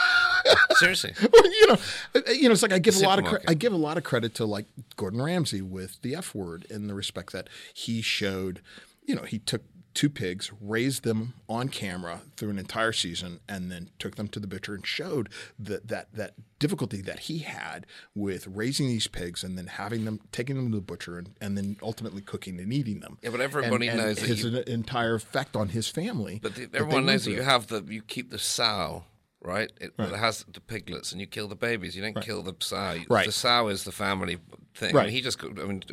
[0.78, 1.14] seriously.
[1.20, 1.78] you know,
[2.16, 3.98] uh, you know, it's like I give a lot of cre- I give a lot
[3.98, 4.66] of credit to like
[4.96, 8.62] Gordon Ramsay with the F word in the respect that he showed,
[9.04, 9.62] you know, he took
[9.94, 14.40] two pigs, raised them on camera through an entire season, and then took them to
[14.40, 15.30] the butcher and showed
[15.60, 17.86] that that that difficulty that he had
[18.16, 21.58] with raising these pigs and then having them taking them to the butcher and, and
[21.58, 23.18] then ultimately cooking and eating them.
[23.22, 26.40] Yeah, but everybody and, knows that his you- entire effect on his family.
[26.42, 29.06] But the, everyone knows that you have the you keep the sow.
[29.44, 31.96] Right, it, that has the piglets, and you kill the babies.
[31.96, 33.00] You don't kill the sow.
[33.10, 33.26] Right.
[33.26, 34.38] The sow is the family
[34.76, 34.96] thing.
[34.96, 35.84] I mean, he just got, I mean,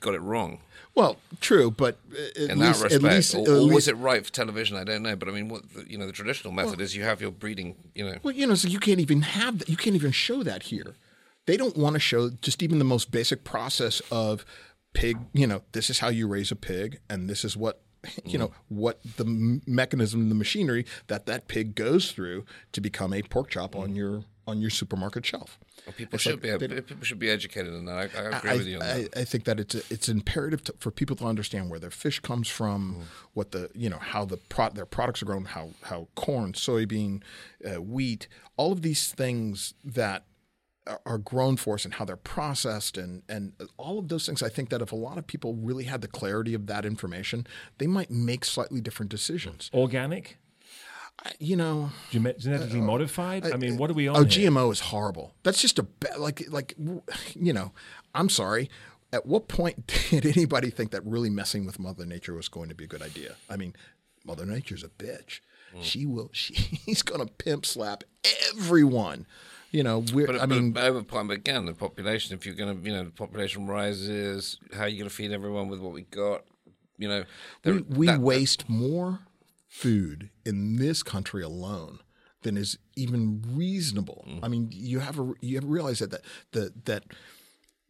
[0.00, 0.60] got it wrong
[0.94, 3.02] Well, true, but uh, at in least, that at respect.
[3.02, 4.76] least, or, or was it right for television?
[4.76, 5.16] I don't know.
[5.16, 7.76] But I mean, what you know, the traditional method is you have your breeding.
[7.94, 9.68] You know, Well, you know, so you can't even have that.
[9.68, 10.94] You can't even show that here.
[11.46, 14.44] They don't want to show just even the most basic process of
[14.92, 15.18] pig.
[15.32, 17.80] You know, this is how you raise a pig, and this is what
[18.24, 23.12] you know what the m- mechanism, the machinery that that pig goes through to become
[23.12, 25.58] a pork chop on your on your supermarket shelf.
[25.96, 28.10] people It's should like be they- people should be educated in that.
[28.16, 29.08] I, I agree I, with you on that.
[29.16, 32.20] I, I think that it's it's imperative to, for people to understand where their fish
[32.20, 33.02] comes from,
[33.34, 37.22] what the you know how the pro- their products are grown, how how corn, soybean,
[37.68, 38.26] uh, wheat,
[38.56, 40.24] all of these things that
[41.04, 44.42] are- grown for us and how they're processed and and all of those things.
[44.42, 47.46] I think that if a lot of people really had the clarity of that information,
[47.78, 49.70] they might make slightly different decisions.
[49.74, 50.38] Organic?
[51.40, 53.44] You know, Gene- Genetically modified?
[53.50, 54.16] I mean, what are we on?
[54.16, 54.50] oh, here?
[54.50, 55.34] GMO is horrible.
[55.42, 55.86] That's just a
[56.16, 56.74] like like
[57.34, 57.72] you know.
[58.14, 58.70] I'm sorry.
[59.12, 62.74] At what point did anybody think that really messing with Mother Nature was going to
[62.74, 63.34] be a good idea?
[63.50, 63.74] I mean,
[64.24, 65.40] Mother Nature's a bitch.
[65.74, 65.82] Mm.
[65.82, 66.30] She will.
[66.32, 68.04] she, She's going to pimp slap
[68.50, 69.26] everyone.
[69.70, 70.26] You know, we're.
[70.26, 72.34] But, I mean, but over time, again, the population.
[72.36, 74.58] If you're going to, you know, the population rises.
[74.74, 76.44] How are you going to feed everyone with what we got?
[76.96, 77.24] You know,
[77.64, 79.20] we, there- we that- waste more
[79.68, 81.98] food in this country alone
[82.42, 84.24] than is even reasonable.
[84.26, 84.38] Mm.
[84.42, 87.04] I mean, you have a you have realized realize that that the that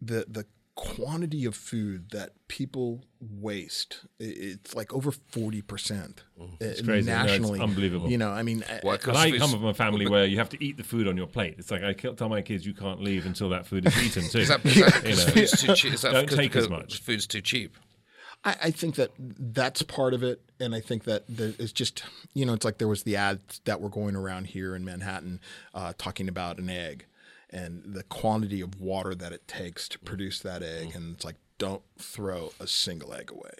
[0.00, 0.46] the the
[0.78, 6.18] quantity of food that people waste it's like over 40%
[6.60, 6.84] it's Mm.
[6.86, 6.86] crazy.
[6.86, 8.08] No, it's nationally unbelievable.
[8.08, 8.94] you know i mean Why?
[8.94, 11.16] I- 'Cause I come from a family where you have to eat the food on
[11.16, 11.56] your plate.
[11.58, 14.38] It's like I tell my kids you can't leave until that food is eaten too.
[14.38, 15.32] Is that, is that You know.
[15.32, 15.94] food's too cheap?
[15.94, 17.00] Is that Don't take as much.
[17.02, 17.76] Food's too cheap.
[18.44, 22.04] I, I think that that's part of it, and I think that there is just
[22.34, 25.40] you know it's like there was the ads that were going around here in Manhattan
[25.74, 27.06] uh, talking about an egg
[27.50, 31.36] and the quantity of water that it takes to produce that egg, and it's like
[31.58, 33.50] don't throw a single egg away.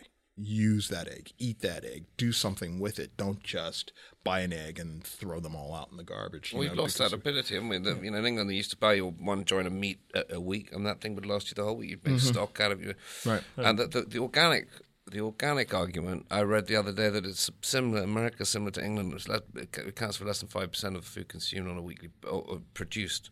[0.40, 3.16] Use that egg, eat that egg, do something with it.
[3.16, 6.52] Don't just buy an egg and throw them all out in the garbage.
[6.52, 7.78] you We've know, lost that ability, haven't we?
[7.78, 10.36] The, you know, in England, they used to buy you one joint of meat a,
[10.36, 11.90] a week, and that thing would last you the whole week.
[11.90, 12.94] You'd make stock out of you.
[12.94, 13.30] Mm-hmm.
[13.30, 13.42] Right.
[13.56, 14.68] And the, the, the organic,
[15.10, 18.02] the organic argument, I read the other day that it's similar.
[18.02, 19.12] America similar to England.
[19.12, 22.10] Less, it accounts for less than five percent of the food consumed on a weekly
[22.22, 23.30] or, or produced.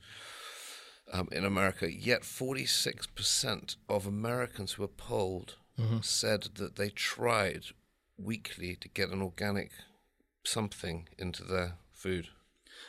[1.13, 5.99] Um, in America, yet 46% of Americans who were polled Mm-hmm.
[6.01, 7.65] said that they tried
[8.17, 9.73] weekly to get an organic
[10.43, 12.29] something into their food,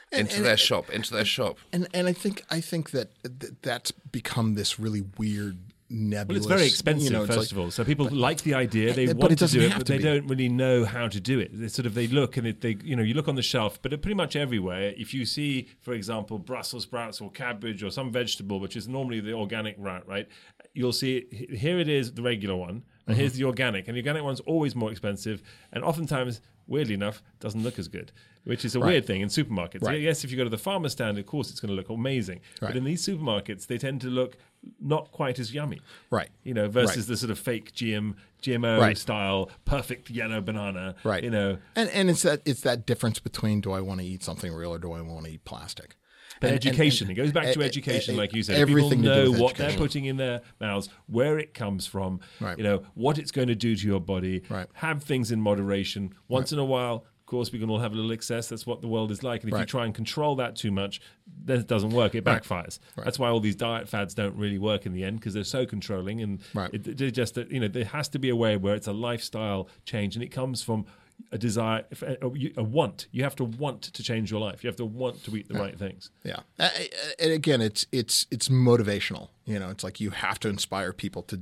[0.10, 1.58] into and- their shop, into their shop.
[1.74, 3.10] and and I think I think that
[3.42, 6.28] th- that's become this really weird nebulous.
[6.46, 7.72] Well, it's very expensive, you know, first like- of all.
[7.72, 10.04] So people like the idea, they but want to do it, but they be.
[10.04, 11.50] don't really know how to do it.
[11.54, 13.82] They sort of they look and it, they you know you look on the shelf,
[13.82, 18.12] but pretty much everywhere, if you see, for example, Brussels sprouts or cabbage or some
[18.12, 20.28] vegetable, which is normally the organic route, right?
[20.74, 23.40] You'll see it, here it is, the regular one, and here's Mm-hmm.
[23.42, 27.80] the organic, and the organic one's always more expensive, and oftentimes, weirdly enough, doesn't look
[27.80, 28.12] as good.
[28.44, 29.84] Which is a weird thing in supermarkets.
[29.84, 30.00] Right.
[30.00, 32.40] Yes, if you go to the farmer stand, of course, it's going to look amazing.
[32.62, 32.70] Right.
[32.70, 34.38] But in these supermarkets, they tend to look
[34.80, 35.80] not quite as yummy
[36.10, 36.30] Right.
[36.44, 37.08] you know, versus Right.
[37.08, 38.98] the sort of fake GM GMO Right.
[38.98, 43.62] style perfect yellow banana, right You know, and and it's that it's that difference between
[43.62, 45.96] do i want to eat something real or do i want to eat plastic
[46.40, 47.08] but And- and- education.
[47.10, 48.58] and- it goes back to education, like you said.
[48.60, 52.58] everything People know what they're putting in their mouths, where it comes from, Right.
[52.60, 54.44] you know, what it's going to do to your body.
[54.48, 54.68] Right.
[54.74, 56.14] Have things in moderation.
[56.28, 58.50] Once in a while, course, we can all have a little excess.
[58.50, 59.44] That's what the world is like.
[59.44, 61.00] And if you try and control that too much,
[61.46, 62.16] then it doesn't work.
[62.16, 62.42] It Right.
[62.42, 62.80] backfires.
[62.96, 63.06] Right.
[63.06, 65.66] That's why all these diet fads don't really work in the end because they're so
[65.66, 66.22] controlling.
[66.22, 66.74] And Right.
[66.74, 68.94] it, they're just, that you know, there has to be a way where it's a
[68.94, 70.86] lifestyle change and it comes from
[71.32, 72.18] a desire, a,
[72.58, 73.08] a want.
[73.12, 74.64] You have to want to change your life.
[74.64, 76.12] You have to want to eat the right things.
[76.24, 80.94] yeah and again it's it's it's motivational you know it's like you have to inspire
[80.94, 81.40] people to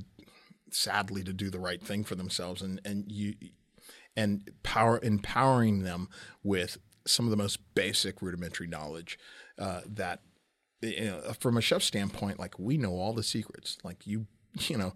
[0.70, 3.34] sadly to do the right thing for themselves and and you
[4.16, 6.08] and power empowering them
[6.42, 9.18] with some of the most basic rudimentary knowledge
[9.58, 10.20] uh, that
[10.82, 13.78] you know from a chef standpoint like we know all the secrets.
[13.84, 14.26] Like you
[14.68, 14.94] you know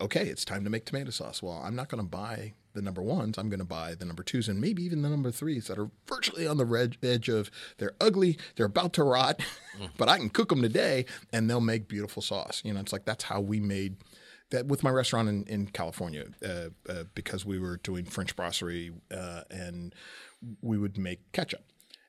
[0.00, 1.42] okay it's time to make tomato sauce.
[1.42, 3.38] Well i'm not going to buy the number ones.
[3.38, 5.90] I'm going to buy the number twos and maybe even the number threes that are
[6.06, 9.40] virtually on the red edge of they're ugly they're about to rot
[9.96, 12.60] but i can cook them today and they'll make beautiful sauce.
[12.64, 13.96] You know it's like that's how we made
[14.50, 18.92] that with my restaurant in, in California uh, uh, because we were doing French brasserie
[19.10, 19.94] uh, and
[20.62, 21.64] we would make ketchup.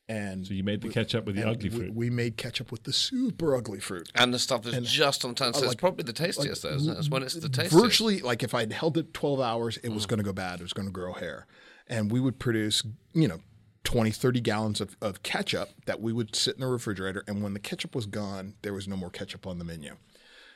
[0.09, 1.93] And So you made the ketchup with the ugly fruit.
[1.93, 4.09] we made ketchup with the super ugly fruit.
[4.15, 5.51] And the stuff that's just on time.
[5.53, 6.97] So it's like- probably the tastiest, though, isn't it?
[6.99, 7.73] It's when it's the tastiest.
[7.83, 10.09] Virtually, like if I'd held it 12 hours, it was Mm.
[10.09, 10.59] going to go bad.
[10.61, 11.45] It was going to grow hair.
[11.88, 12.83] And we would produce,
[13.13, 13.39] you know,
[13.83, 17.23] 20, 30 gallons of, of ketchup that we would sit in the refrigerator.
[17.27, 19.95] And when the ketchup was gone, there was no more ketchup on the menu.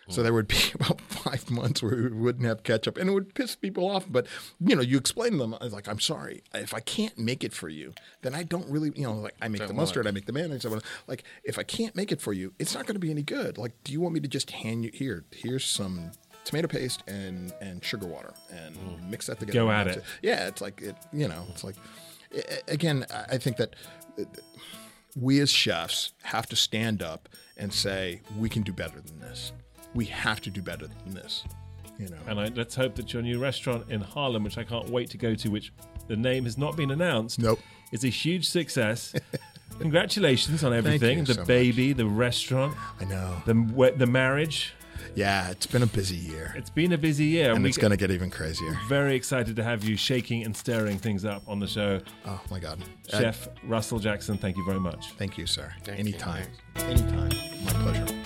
[0.09, 3.33] So there would be about five months where we wouldn't have ketchup, and it would
[3.33, 4.05] piss people off.
[4.09, 4.27] But
[4.59, 7.43] you know, you explain to them, I was like, "I'm sorry, if I can't make
[7.43, 10.11] it for you, then I don't really, you know, like I make the mustard, I
[10.11, 10.65] make the mayonnaise.
[10.65, 10.69] I
[11.07, 13.57] Like if I can't make it for you, it's not going to be any good.
[13.57, 15.23] Like, do you want me to just hand you here?
[15.31, 16.11] Here's some
[16.43, 18.75] tomato paste and and sugar water, and
[19.09, 19.59] mix that together.
[19.59, 20.03] Go at that's it.
[20.21, 20.95] Yeah, it's like it.
[21.13, 21.75] You know, it's like
[22.67, 23.05] again.
[23.13, 23.75] I I think that
[24.19, 24.23] uh,
[25.15, 29.51] we as chefs have to stand up and say we can do better than this.
[29.93, 31.43] We have to do better than this.
[31.99, 32.17] You know.
[32.27, 35.17] And I, let's hope that your new restaurant in Harlem, which I can't wait to
[35.17, 35.71] go to, which
[36.07, 37.59] the name has not been announced, Nope.
[37.91, 39.13] is a huge success.
[39.79, 41.47] Congratulations on everything you the so much.
[41.47, 43.41] baby, the restaurant, I know.
[43.45, 44.73] the the marriage.
[45.15, 47.91] Yeah, it's been a busy year, It's been a busy year, and we it's going
[47.91, 48.77] to get even crazier.
[48.87, 51.99] very excited to have you shaking and stirring things up on the show.
[52.25, 52.79] Oh my God,
[53.09, 55.11] Chef Russell Jackson, thank you very much.
[55.17, 55.73] thank you, sir.
[55.83, 56.03] Thank you.
[56.05, 56.45] Anytime,
[56.77, 57.29] anytime.
[57.65, 58.20] My pleasure.